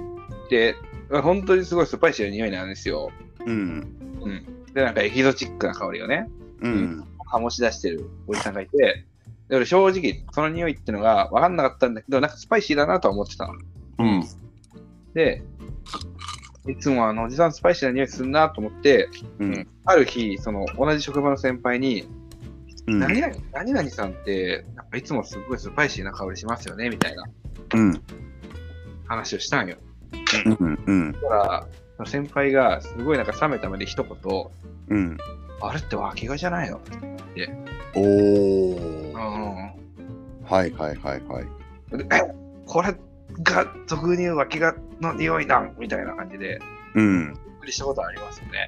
[0.50, 0.76] で、
[1.10, 3.12] 本当にすごいスパイシーな匂いなんですよ。
[3.46, 4.64] うんうん。
[4.74, 6.30] で、なんかエキゾチックな香りをね、
[6.62, 9.06] うん醸し出してるおじさんがいて、
[9.50, 13.54] で俺正直、その匂いってのが分かんなかったんだけど、なんかスパイシーだなとは思ってたの。
[14.00, 14.24] うん
[15.14, 15.44] で、
[16.68, 19.68] いつもあのおじさんスパイシーな匂いするなと思って、うん。
[19.86, 22.08] ある日、その同じ職場の先輩に、
[22.88, 23.00] うん。
[23.00, 27.26] 何々何々さんって、なんかいつもすごいスパイシーな香りしますよねみたいな
[27.76, 28.02] うん。
[29.06, 29.78] 話をしたんよ。
[30.46, 31.12] うんうん。
[31.12, 31.68] だか
[32.00, 34.16] ら、先輩がすごいなんか冷めた目で一言、
[34.90, 35.18] うん。
[35.62, 36.80] あれって脇がじゃないの？
[37.96, 39.14] おおうん。
[40.46, 41.98] はいはいはいはい。
[41.98, 42.06] で
[42.66, 42.96] これ
[43.42, 46.60] が俗に言う脇がの匂いだみたいな感じで、
[46.96, 47.34] うん。
[47.34, 48.68] びっくりしたことありますよね。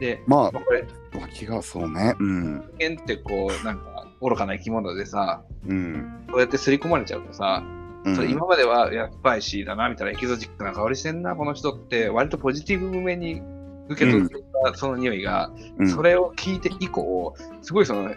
[0.00, 2.14] で、ままあ、これ、あ脇がそうね。
[2.18, 2.64] うん。
[2.78, 6.24] 人間ってこう、なんか愚かな生き物でさ、うん。
[6.28, 7.62] こうやって刷り込まれちゃうとさ、
[8.04, 8.16] うん。
[8.16, 13.42] それ今までは、いや、スパイシーだな、みたいなエキゾチックな香りしてんな、この人って、割とポジティブ面に
[13.88, 14.28] 受け取っ
[14.64, 15.88] たその匂いが、うん。
[15.88, 18.14] それを聞いて以降、すごいその、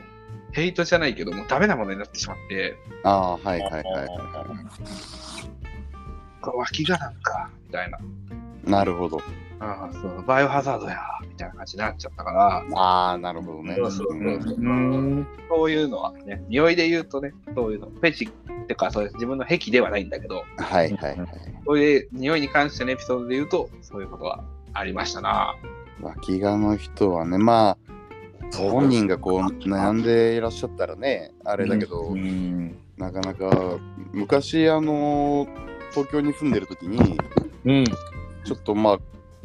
[0.52, 4.56] ヘイトじゃないけども、ダメなものになってしまって、ああはいはいはいこ
[6.52, 8.00] れ脇がなんか、みたいな。
[8.66, 9.22] なるほど
[9.60, 15.28] ああ、そう、バイオハザードや、みたいな感じになっちゃったから、ああなるほどねそうそうそううんうん。
[15.50, 18.30] そういうのはね、匂いで言うとね、そういうの、フェチっ
[18.66, 21.28] ていうか、それ自分の癖ではないんだけど、はいはいはい。
[21.66, 25.56] そういう匂いに関してのエピソードで言うと、そういうことはありましたな。
[26.02, 32.76] 脇がの人はね、まあ、本人がこう悩んでいらっしゃったらね、あれだけど、うん。
[32.98, 33.80] なかなか
[34.14, 35.48] 昔あの
[35.96, 37.18] 東京に住んでる時に
[37.66, 37.86] うん。
[37.86, 39.00] ちょっとま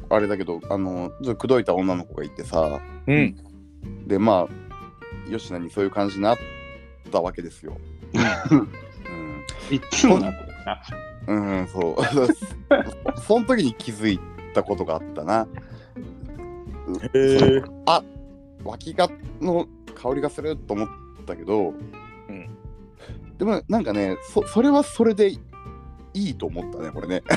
[0.09, 3.37] ああれだけどあのちょっと口説いた女の子がいてさうん。
[4.07, 6.39] でまあ吉野にそういう感じになっ
[7.13, 7.77] たわけですよ。
[9.71, 10.33] いっつもな。
[11.29, 11.97] うん、うん、そう
[13.23, 14.19] その時に気づい
[14.53, 15.47] たことがあったな。
[17.03, 17.63] へえ。
[17.87, 18.03] あ
[18.65, 19.09] 脇が
[19.41, 20.89] の香りがすると思っ
[21.27, 21.69] たけど、
[22.29, 22.51] うん
[23.39, 25.33] でもなんかねそそれはそれで
[26.15, 27.23] いいと思ったねこれね。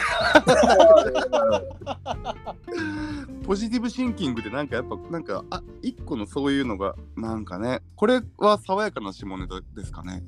[3.46, 10.24] ポジティブシンキングでなんかやっぱなんかあ一個のそういうのがなんかねこれは爽やかな下ネタですかね。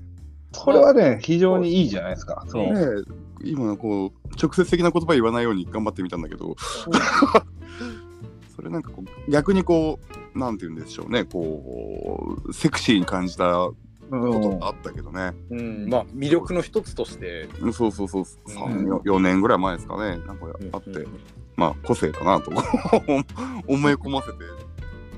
[0.58, 2.46] これはね、非常にいいじゃないですか。
[2.48, 6.56] そのねえ今こう直接的な言葉言わないように頑張ってみたんだけど
[8.56, 10.00] それなんかこう逆にこ
[10.36, 13.70] うなんて言うんでしょうねこうセクシーに感じた
[14.10, 15.90] ことがあったけどね、うん。
[15.90, 17.48] まあ、魅力の一つとして。
[17.74, 20.18] そうそうそう、うん3 4年ぐらい前ですかね。
[20.26, 21.20] なんかあって、うん
[21.56, 22.52] まあ個性かなと。
[23.68, 24.38] 思い込ませて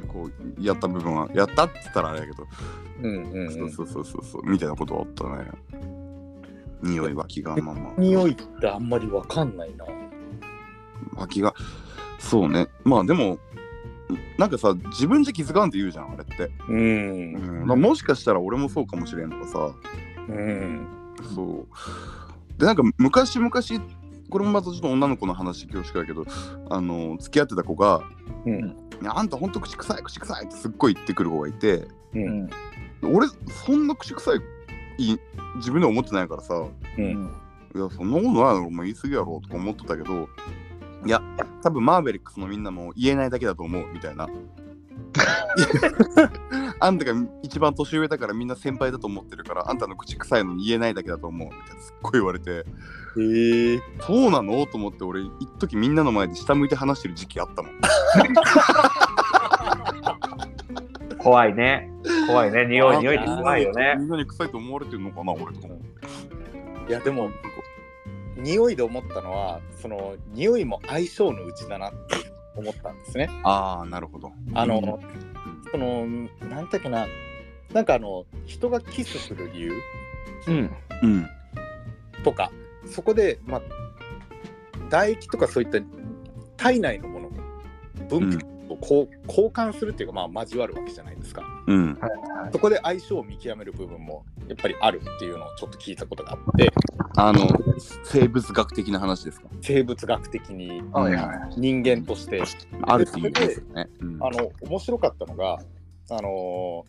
[0.08, 1.28] こうやった部分は。
[1.34, 2.48] やったって言ったらあれだけど、
[3.02, 3.52] うんうんうん。
[3.52, 4.50] そうそうそうそう。
[4.50, 5.52] みたいなことはあったね。
[6.84, 7.94] 匂い脇がまあまあ。
[7.98, 9.86] 匂いってあんまりわかんないな。
[11.16, 11.54] 脇が
[12.20, 12.68] そうね。
[12.84, 13.40] まあでも
[14.38, 16.74] なんかさ自分じゃ気づかんって言うじゃんあれって、う。
[16.74, 19.72] うんん、だからもしかしたら俺もそうかもしれんとかさ
[20.30, 20.88] うん。
[21.36, 23.50] そうでなんか昔々
[24.30, 26.26] これもまたちょっと女の子の話恐縮だけど
[26.70, 28.02] あの付き合ってた子が
[28.46, 28.76] うん。
[29.02, 32.50] 「いやあんたほんと口臭い口臭い」ってすっごい言ってくる子がいてうん。
[33.04, 33.28] 俺
[33.66, 34.42] そんな口臭い
[34.98, 35.18] い
[35.58, 36.56] 自分では思ってないからさ
[36.98, 37.32] うん。
[37.76, 40.30] いやそんなことないだろお前言い過ぎやろとか思ってたけど
[41.06, 41.22] いや
[41.62, 44.28] 多分マーベリックスのみんなも言えないだけだと思うみたいな
[46.80, 52.64] あんたが一番年上だからみんな先輩だと思ってるからあんたの口臭いのに言えないだけだと思うみたいなすっごい言われてへ
[53.76, 53.80] え。
[54.02, 54.66] そうなの？
[54.66, 55.30] と思って俺一
[55.60, 57.72] 時みんなの前で下向いて話してる時期あったもん
[61.18, 61.90] 怖いね。
[62.28, 62.66] 怖いね。
[62.68, 63.96] 匂い、匂いって怖いよね。
[64.00, 66.08] みんなに臭いと思われてるのかな俺とか思って
[66.90, 67.30] いや、でも、
[68.38, 71.98] 匂いで思ったのは、その、匂いも相性のうちだなって
[72.56, 73.30] 思ったんですね。
[73.44, 75.00] ああなるほどあの、
[75.72, 76.06] その、
[76.50, 77.08] なんだっけな、
[77.74, 79.74] なんかあの、人がキスする理由
[80.48, 80.76] うん。
[81.04, 81.28] うん
[82.24, 82.52] とか、
[82.86, 83.62] そこで、まあ、
[84.90, 85.80] 唾液とかそういった
[86.58, 87.30] 体内のもの
[88.10, 91.44] 分泌をこう交換するっていうか、まあ、交わるわけじゃないですか。
[91.68, 92.00] うん。
[92.52, 96.72] そこで相性を見極める部分もやっぱりあるっていうのをちょっと聞いたことがあって、
[97.16, 97.48] あの
[98.04, 99.48] 生物学的な話ですか？
[99.62, 101.60] 生物学的にはいはい。
[101.60, 102.42] 人間として、
[102.84, 104.24] あるっていうですよね、うん。
[104.24, 105.60] あの、面白かったのが、
[106.10, 106.86] あの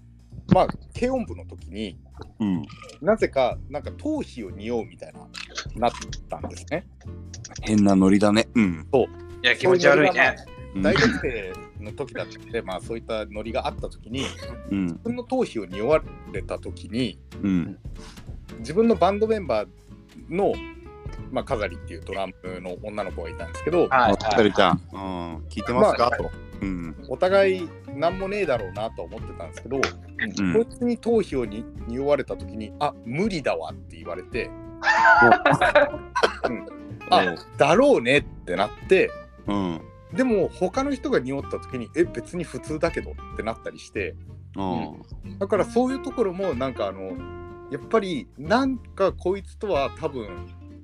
[0.50, 1.98] ーまあ、軽音部の時に
[2.38, 2.62] うん。
[3.00, 5.20] なぜか、なんか頭皮を匂うみたいな、
[5.76, 5.92] なっ
[6.28, 6.86] たんですね。
[7.62, 8.48] 変なノリだね。
[8.54, 8.86] うん。
[9.42, 10.36] いや、気持ち悪いね。
[10.74, 14.24] うん大学生の時だったので、まあ、そういったノリがあった時に、
[14.70, 14.86] うん。
[14.86, 17.78] 自分の頭皮を匂われた時に、うん。
[18.60, 19.68] 自分のバンドメンバー
[20.28, 20.52] の、
[21.30, 24.16] まあ、飾りっていうドラムの女の子がいたんですけど、はい。
[24.16, 26.30] ちゃん、うん、聞いてますか、と。
[26.60, 26.96] うん。
[27.08, 30.52] お互い何もねえだろうなとは思ってたんですけど、うん。
[30.52, 34.48] こいつに頭皮をに匂われた時に、あ無理だわって言われて、う
[36.52, 36.66] ん、
[37.10, 39.10] あだろうねってなって、
[39.46, 39.80] うん。
[40.12, 44.16] でも他の人が匂った時に、え別に普通だけどってなったりして、
[44.56, 45.38] うん。
[45.38, 47.12] だからそういうところもなんかあの
[47.70, 50.28] やっぱりなんかこいつとは多分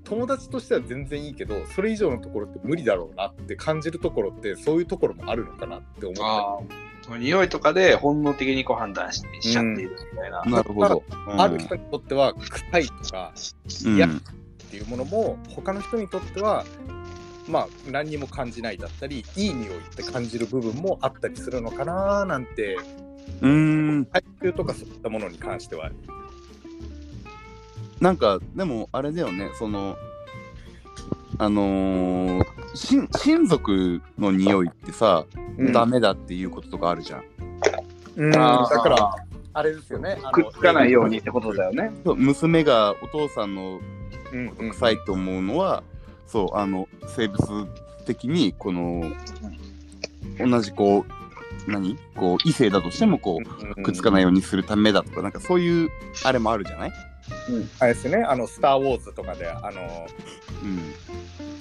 [0.04, 6.84] 友達としては全然いいけどそれ以上のところって無理だろうなって感じるところってそういうところもあるのかなって思った。
[7.18, 10.42] 匂いとかで本能的にこう判断ししちゃっているみたいな。
[10.44, 11.02] なるほど。
[11.36, 13.34] ある人にとっては臭いとか
[13.84, 14.10] うん嫌っ
[14.70, 16.64] ていうものも他の人にとっては
[17.48, 22.76] まあ何にも感じないだったりいい匂いって感じる部分もあったりするのかななんて
[23.40, 24.08] うーん。
[24.12, 25.90] 配球とかそういったものに関しては
[28.00, 29.96] なんか、でも、あれだよね、その、
[31.38, 35.24] あのー、親親族の匂いってさ、
[35.58, 37.24] うんダメだっていうこととかあるじゃん。
[38.16, 39.14] うんだから
[39.52, 41.92] あれですよねくっつかないようにってことだよね。
[42.04, 43.80] そう娘がお父さんの
[44.32, 45.82] うんうん臭いと思うのは、
[46.26, 47.66] そう、あの、生物
[48.06, 49.12] 的に、この、
[50.38, 51.96] 同じこう、何？
[52.16, 53.40] こう、異性だとしても、こ
[53.76, 55.90] う、くっつかないようにするためだとか、なんかそういう
[56.24, 56.92] あれもあるじゃない？
[57.80, 60.06] あれですね、あの、スター・ウォーズとかで、あの、
[60.62, 60.94] うん。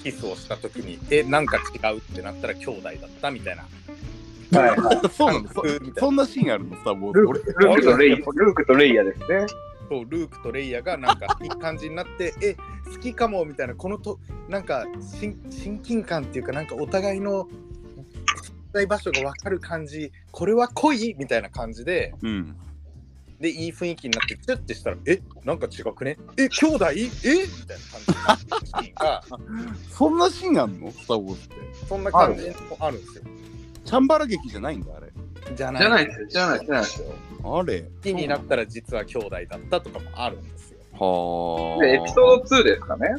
[0.02, 3.66] キスをしたときに、え、なんか違うってなったら兄弟だったみたいな。
[4.60, 5.00] はいはい。
[5.08, 6.76] そうなのそ感覚みたいなそんなシーンあるの？
[6.76, 7.26] スター・ウォーズ。
[7.26, 9.26] 俺ルークとレイルークとレイヤですね。
[9.88, 12.54] そうルークとレイヤがなんかいい感じになって、え、
[12.90, 14.18] 好きかもみたいな、このと、
[14.48, 14.86] なんか
[15.20, 17.48] 親親近感っていうか、なんかお互いの存
[18.72, 21.14] 在場所が分かる感じ、これは恋？
[21.18, 22.56] みたいな感じで、うん。
[23.40, 26.16] で、いい雰囲気になって、チュッてしたら、え、なんか違くね？
[26.38, 26.86] え、兄弟？
[26.92, 26.94] え？
[26.94, 27.08] み
[27.66, 29.22] たいな感じになってるシーンが、
[29.90, 30.90] そんなシーンあんの？
[30.92, 31.54] スター・ウォーズって。
[31.88, 33.24] そんな感じもあるんですよ。
[33.84, 35.03] チャンバラ劇じゃないんだ、あれ。
[35.54, 36.26] じゃないじゃないですよ。
[36.28, 37.08] じゃないじゃないですよ。
[37.44, 37.80] あれ？
[37.82, 40.78] 好きになったら実は兄弟だったとかもあるんですよ。
[40.92, 41.82] はあ。
[41.84, 43.16] で、エピソード2ですかね。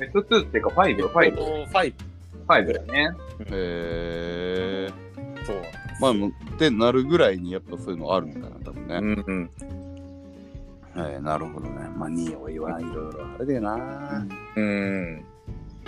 [0.00, 1.94] エピソード2っていうか5、5、5
[2.46, 3.16] 5だよね。
[3.40, 4.92] へえ。
[5.44, 8.96] そうなんですまあ、ってなるぐらいにやっぱそういうのあるんだな、多分ね。
[8.96, 9.50] うんうん
[10.92, 11.88] はい、なるほどね。
[11.96, 14.26] まあ、匂いはいろいろあれだよな。
[14.56, 15.24] うん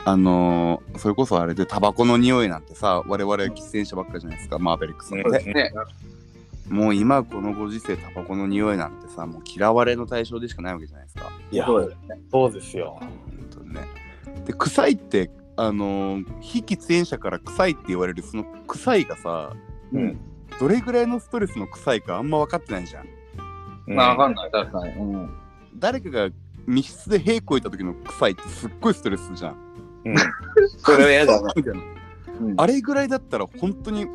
[0.04, 5.38] あのー、それこそあれでタバコの匂いなんてさ、我々喫煙者ばっかじゃないですか、マーベリックスのね。
[5.52, 5.72] ね。
[6.68, 11.30] もう今このご時世タバコの匂いなんてさ、もう嫌われの対象でしかないわけじゃないですか。
[11.50, 12.20] いやそうですね。
[12.30, 12.98] そうですよ。
[13.00, 13.10] 本
[13.50, 13.80] 当にね。
[14.46, 19.52] で、臭いって、あのー、非喫煙者から臭いって言われるその臭いがさ、
[19.92, 20.18] うん
[20.60, 23.08] どれぐらいのストレスの臭いかあんま分かってないじゃん。
[23.86, 24.50] まあ、わかんない。
[24.50, 24.94] 確かに。
[24.94, 25.30] うん。
[25.76, 26.28] 誰かが
[26.66, 29.71] 密室で屁こいた時の臭いってすっごいストレスじゃん。
[30.04, 30.16] うん
[30.78, 31.52] それは嫌だな。
[32.56, 34.06] あれぐらいだったら本当に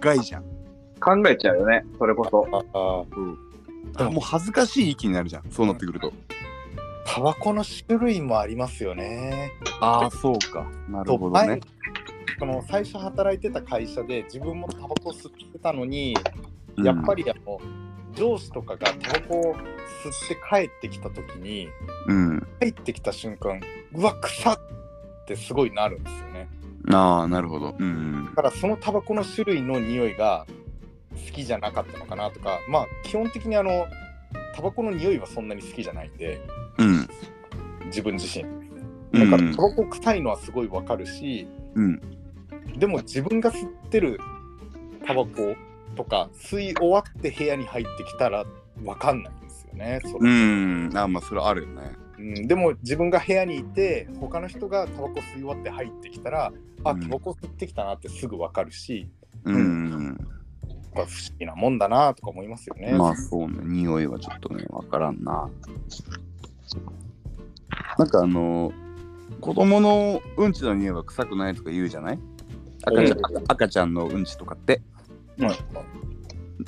[0.00, 0.42] 害じゃん。
[1.00, 1.84] 考えちゃうよね。
[1.98, 2.46] それこそ。
[2.52, 5.50] ああもう恥ずかしい域になるじゃん。
[5.50, 6.12] そうなってくると。
[7.06, 9.52] タバコの種類もありますよね。
[9.80, 10.64] ああ、そうか。
[10.88, 11.60] なるとほどね。
[12.38, 16.14] その最初働いてた会社で自分もタバコ吸ってたのに、
[16.78, 17.24] やっぱり。
[17.24, 17.60] りあの
[18.14, 19.62] 上司とかがタバコを吸っ
[20.28, 21.68] て帰ってきた時に
[22.06, 22.46] うん。
[22.60, 23.60] 入ってきた瞬間
[23.94, 26.48] うわ臭っってすごいなるんですよね
[26.90, 27.74] ああ、なるほど。
[27.78, 28.32] うんだ。
[28.32, 30.46] からそのタバコの種類の匂いが
[31.12, 33.86] 好きじゃなかったのかなとかまあ基本的にあの
[34.54, 36.40] タバコの匂いはそんなに好きじゃないんで
[36.78, 37.08] うん。
[37.86, 42.00] 自分自身うんだからタバコ臭いのはすごいわかるし、うん。
[42.76, 44.18] でも自分が吸ってる
[45.06, 45.54] タバコ
[46.00, 48.46] とか吸い終わって部屋に入ってきたら
[48.84, 50.00] わかんないんですよね。
[50.02, 50.90] それうん。
[50.96, 51.92] ああ、まあ、それはあるよね。
[52.18, 56.52] うん、でも自分が部屋にいて他の人がタバコ吸い終わって入ってきたら
[56.84, 59.10] あうんタバコ吸ってきたなってすぐわかるし、
[59.44, 59.90] うん。
[59.90, 60.24] なんか
[60.94, 61.06] 不思
[61.38, 62.92] 議なもんだなとか思いますよね。
[62.92, 63.58] まあ、そうね。
[63.62, 65.50] 匂いはちょっとね、わからんな。
[67.98, 68.72] なんかあの
[69.40, 72.18] 子供のうんちの匂いは臭くないとか言うじゃない？
[72.82, 74.80] 赤ちゃんうん赤ちゃんのうんちとかって。
[75.46, 75.56] はい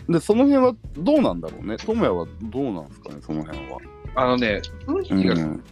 [0.09, 1.77] で、その辺はどうなんだろうね？
[1.77, 3.79] 智也はどうなんですかね、その辺は。
[4.15, 5.63] あのね、うんちが、うん、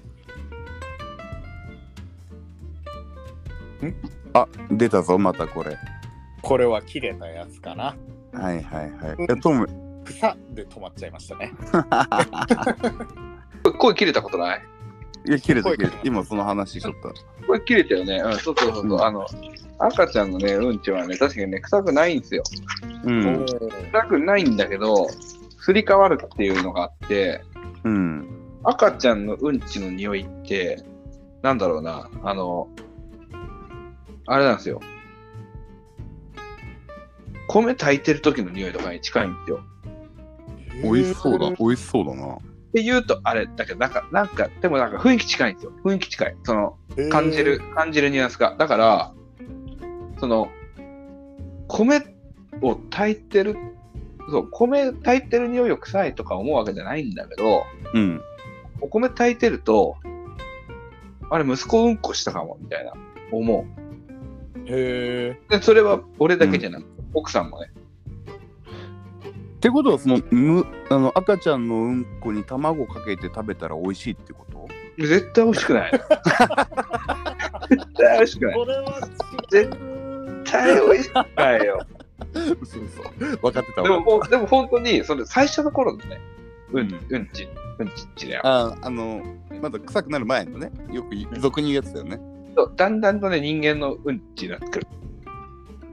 [4.35, 5.77] あ、出たぞ、またこれ。
[6.43, 7.97] これは切れたやつかな。
[8.33, 9.25] はいはいはい。
[9.25, 9.67] いや、トム、
[10.05, 11.53] 草で止まっちゃいましたね。
[13.79, 14.63] 声切れたことない？
[15.27, 15.99] いや、切れた声切れた。
[16.05, 17.47] 今その話しとった。
[17.47, 18.17] 声切れたよね。
[18.25, 18.85] うん、そうそうそうそう。
[18.85, 19.27] うんあの、
[19.79, 22.43] 赤ちゃんのね、うんちはね、確かにね、臭くないんですよ。
[23.05, 23.47] うん。
[23.93, 25.09] 臭くないんだけど、
[25.59, 27.43] すり替わるっていうのがあって、
[27.85, 28.29] うん。
[28.63, 30.83] 赤ちゃんのうんちの匂いって、
[31.43, 32.69] なんだろうな、あの、
[34.27, 34.81] あれなんですよ。
[37.49, 39.61] 米炊いてる時の匂いとかに近いんですよ。
[40.83, 41.51] 美味しそうだ。
[41.59, 42.39] 美味しそうだな。
[42.71, 45.73] って言うとあれだけど、なんか、なんか、でもなんか雰囲気近いんですよ。
[45.85, 46.37] 雰囲気近い。
[46.45, 46.79] その、
[47.11, 48.55] 感じる、感じるニュアンスが。
[48.57, 49.13] だから、
[50.21, 50.49] その、
[51.67, 52.01] 米
[52.63, 53.57] を炊いてる、
[54.31, 58.21] そう、米炊いてる匂いを臭いとか思うわけじゃないんだけど、うん。
[58.81, 59.97] お米炊いてると、
[61.29, 62.93] あれ、息子うんこしたかも、みたいな、
[63.33, 63.67] 思
[64.67, 65.51] へう。
[65.51, 67.73] で、それは俺だけじゃなくて、奥さんもね。
[69.61, 74.67] ってことは、その、む、あの、赤ちゃんのうんこに卵かけて食べたら美味しいってこと？
[74.97, 75.93] 絶対美味しくない。
[77.69, 78.55] 絶対美味しくない。
[78.55, 79.01] これは
[79.51, 79.71] 絶
[80.47, 81.87] 対美味しくないよ。
[82.35, 83.37] そうそう。
[83.37, 84.03] 分かってたでも、わ。
[84.03, 86.19] ほんでも本当に、それ最初の頃のね、
[86.73, 87.47] うん、うんうんち、
[87.79, 88.41] うんちっちだよ。
[88.45, 89.23] あ、あの、
[89.61, 92.19] まだ臭くなる前のね、よく俗に言うやつだよね。
[92.77, 94.87] だんだんとね、人間のうんちになってくる。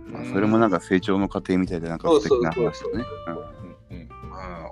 [0.08, 3.06] まあ、それもなんか成長の過程みたいで、なんか素敵な話だね。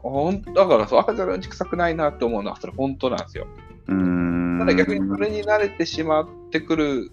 [0.05, 3.47] うんうんうん、ほんだからそう、赤ちゃんのうんち臭くないなって思うのは、それ本当なんですよ。
[3.87, 4.59] うん。
[4.59, 7.11] ただ逆にそれに慣れてしまってくる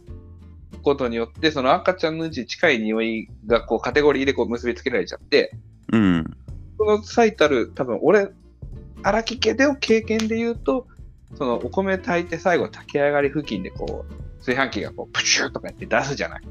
[0.82, 5.52] ことによって、その赤ちゃんのうんちに近い匂いがこうカテゴリーでこう結びつけられちゃって、
[5.92, 6.24] うん。
[6.78, 8.28] その最たる、多分俺
[9.02, 10.86] 荒木家での経験で言うと、
[11.34, 16.42] そのお米炊いて最後炊き上がり付近でこう、炊飯器がこうプシューとかやって出すじゃない。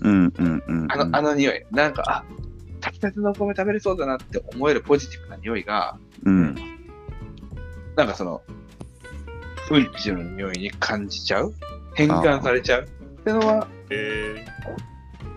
[0.00, 0.86] うんうんうん。
[0.90, 1.64] あの、あの匂い。
[1.70, 2.24] なんか、あ、
[2.80, 6.54] 炊きたてのお米食べれそうだなって思えるポジティブな匂いが、うん。
[7.96, 8.42] なんかその、
[9.70, 11.52] うんちの匂いに感じちゃう？
[11.94, 12.84] 変換されちゃう？
[12.84, 12.86] っ
[13.24, 14.46] てのはえ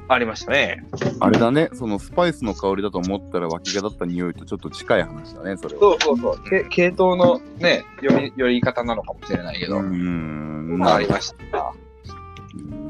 [0.08, 0.86] ありましたね。
[1.22, 5.82] あれだね、そのスパイスの香りだと思ったら脇がだった匂いとちょっと近い話だね、それは。
[5.82, 6.44] そうそうそう。
[6.50, 10.78] け系統のね、読み、寄り方なのかもしれないけど、うん。
[10.78, 11.74] まあ、ありました。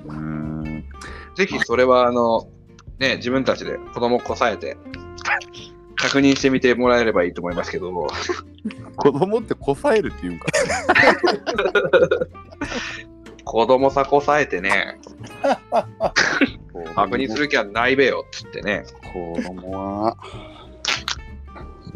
[0.07, 0.83] うん。
[1.35, 2.49] ぜひそれは、あの、
[3.01, 4.77] ね、自分たちで子供をこさえて、
[5.95, 7.91] 確認してみてもらえればいいと思いますけど、
[8.95, 10.45] 子供ってこさえるっていうんか。
[13.43, 14.99] 子供さこさえてね、
[16.93, 18.83] 確認する気はないべよっつってね。
[19.11, 19.71] 子供
[20.05, 20.15] は。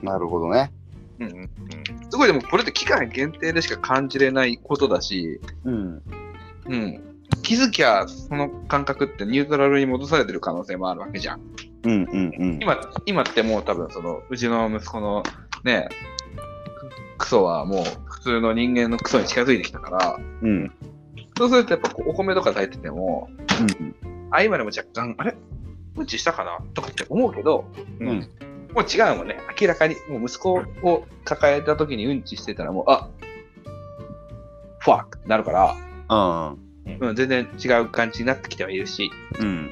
[0.01, 0.71] なるほどね。
[1.19, 1.49] うんうん
[2.09, 6.01] すごいでもこれって期間限定でしか感じれないことだし、うん。
[6.67, 7.04] うん、
[7.45, 11.41] 気づきゃその感覚ってニュートラルに戻されてる可能性もあるわけじゃん。
[11.83, 12.59] うんうんうん。
[12.59, 15.21] 今今ってもう多分そのうちの息子の
[15.63, 15.87] ね
[17.19, 20.71] クソはもう普通の人間のクソに近づいてきたからうん。
[21.37, 23.29] そうするとやっぱお米とか炊いてても
[24.03, 24.27] うん。
[24.31, 25.37] あ今でも若干あれ？
[25.97, 26.57] うんちしたかな？
[26.73, 28.29] とかって思うけどーうん
[28.73, 33.07] もう違うもんね明らかにもう息子を抱えた時にうんちしてたらもうあ
[34.79, 35.75] ファークなるから、あ
[36.07, 36.55] あ。
[36.99, 39.47] うん、全然違う感じになってきてはいるしうん。
[39.47, 39.69] うん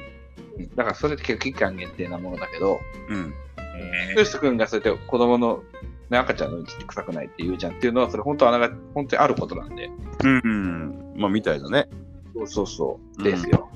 [0.76, 3.34] だからそれって結構期間限定なものだけどうん。
[3.76, 5.62] えヨシト君がそうやって子供の、
[6.10, 9.90] ね、赤ちゃんのうんちって臭くないって言うじゃんっていうのは、それ本当はあなが本当にあることなんで。
[10.22, 11.14] うんうん。
[11.16, 11.88] まあ、みたいだね。
[12.34, 13.18] そうそうそう。
[13.18, 13.68] うんですよ。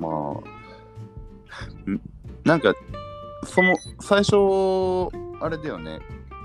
[0.00, 1.90] まあ。
[1.90, 2.00] ん
[2.44, 2.74] なんか、
[3.44, 4.36] その、最初、
[5.40, 6.00] あれだよね。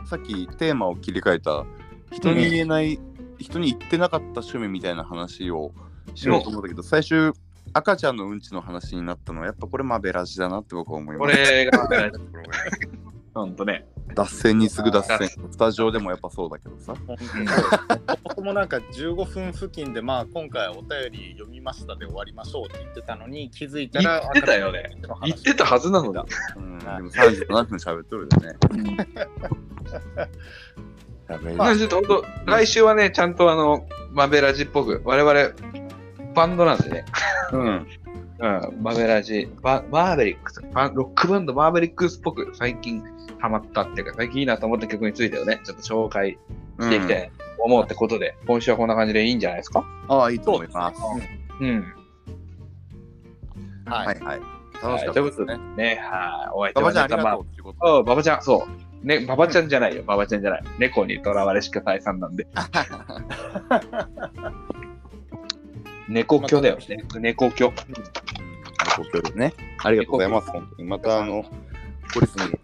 [0.06, 1.66] さっきテーマを切り替えた、
[2.12, 3.00] 人に言えない、
[3.40, 5.72] 人に言ってなかった趣味みたいな話を
[6.16, 7.32] しようと思ったけど、最終、
[7.74, 11.38] 赤ちゃんのうんちの話になったのは、やっぱこれマベラジだなって僕は思いこます。
[11.38, 11.88] れが、
[13.34, 13.86] ほんとね。
[14.16, 15.30] 脱線に次ぐ脱線。
[15.30, 16.94] スタジオでもやっぱそうだけどさ。
[18.24, 24.90] 僕もなんか15分付近で、まあ、今回お便り読みましたで終わりましょうって言ってたのに気づいたら言ってたよね
[25.24, 26.20] 言ってたはずなのに。
[26.58, 28.58] うん、でも37分喋っとるよね。
[31.58, 35.34] まあ、ちょっと本当、来週はね、ちゃんとあの、マベラジっぽく、我々、
[36.34, 37.06] バンドなんでね。
[37.52, 37.88] うん。
[38.42, 43.04] うん、マベラジ、バマーベリックス、バンロックバンドマーベリックスっぽく最近
[43.38, 46.38] ハマったっていうか、最近いいなと思った曲についてをね、ちょっと紹介
[46.80, 49.84] していきたいと思うってことで、今週はこんな感じでいいんじゃないですか？
[50.08, 51.02] ああ、いいと思います。
[51.60, 51.94] うん。
[53.86, 54.40] はい、はいはい。
[54.82, 55.84] 楽しかったですねで。
[55.84, 56.50] ね、はい。
[56.54, 58.89] お相手ババちゃんありがまとうっていうことあ、ババちゃん、そう。
[59.04, 60.64] ね、ババちゃんじゃないよ、ババちゃんじゃない。
[60.78, 62.48] 猫にとらわれしか退散なんで。
[66.10, 66.98] 猫居だよね。
[67.20, 67.72] 猫居。
[69.36, 69.54] ね。
[69.84, 70.50] ありがとうございます。
[70.50, 70.90] 本当に。
[70.90, 71.46] また、あの、
[72.14, 72.60] ポリスに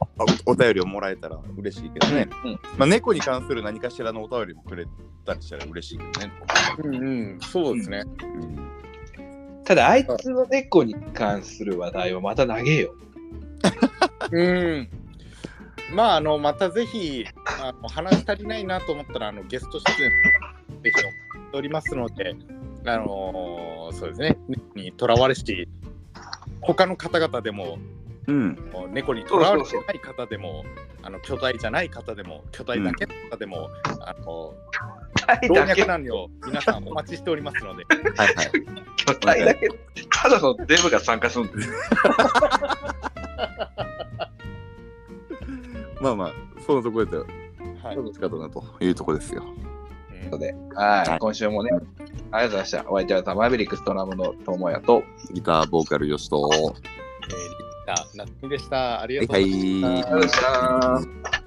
[0.46, 2.28] おお便りをもらえたら嬉しいけどね。
[2.44, 4.86] うんまあ、猫に関する何かしらのお便りもくれ
[5.26, 6.34] たりしたら嬉しいけどね。
[6.84, 8.04] うんうん、そうですね。
[8.24, 8.76] うん
[9.66, 12.94] ただ、あいつの猫に関する話題はまた長えよ。
[14.32, 14.90] うん。
[15.92, 17.26] まあ、あの、またぜひ、
[17.62, 20.12] あの話し足りないなと思ったら、あの、ゲスト出演、
[20.82, 20.96] ぜひお待ち
[21.46, 22.36] しておりますので、
[22.88, 25.68] あのそうですね、猫にとらわれし、
[26.62, 27.78] 他の方々でも、
[28.28, 28.58] うん。
[28.90, 30.66] 猫にとらわれてない方でも、
[31.04, 33.70] あの巨大じゃない方でも、巨大だけの方でも、
[34.02, 34.54] あの
[35.48, 37.86] 老若男女、皆さんお待ちしておりますので、
[38.18, 38.52] はいはい。
[38.98, 39.70] 巨体だけ、
[40.12, 41.70] ただのデブが参加するんです。
[46.06, 46.34] まあまあ、
[46.66, 47.95] そのところではい。
[47.95, 49.43] 楽しかったなというところですよ。
[49.43, 49.76] うん
[50.32, 52.91] ので、はい、はい今週もね、ありがとうございました。
[52.91, 55.03] お相手はザ・マーベリックストラムの友也と、
[55.34, 56.49] ギター、ボーカル、よしと。
[56.53, 56.76] えー、リッ
[57.86, 59.01] ター、夏美でした。
[59.01, 59.80] ありがとうはございました。
[59.80, 59.93] いはい。
[59.93, 61.45] ありがとうございました。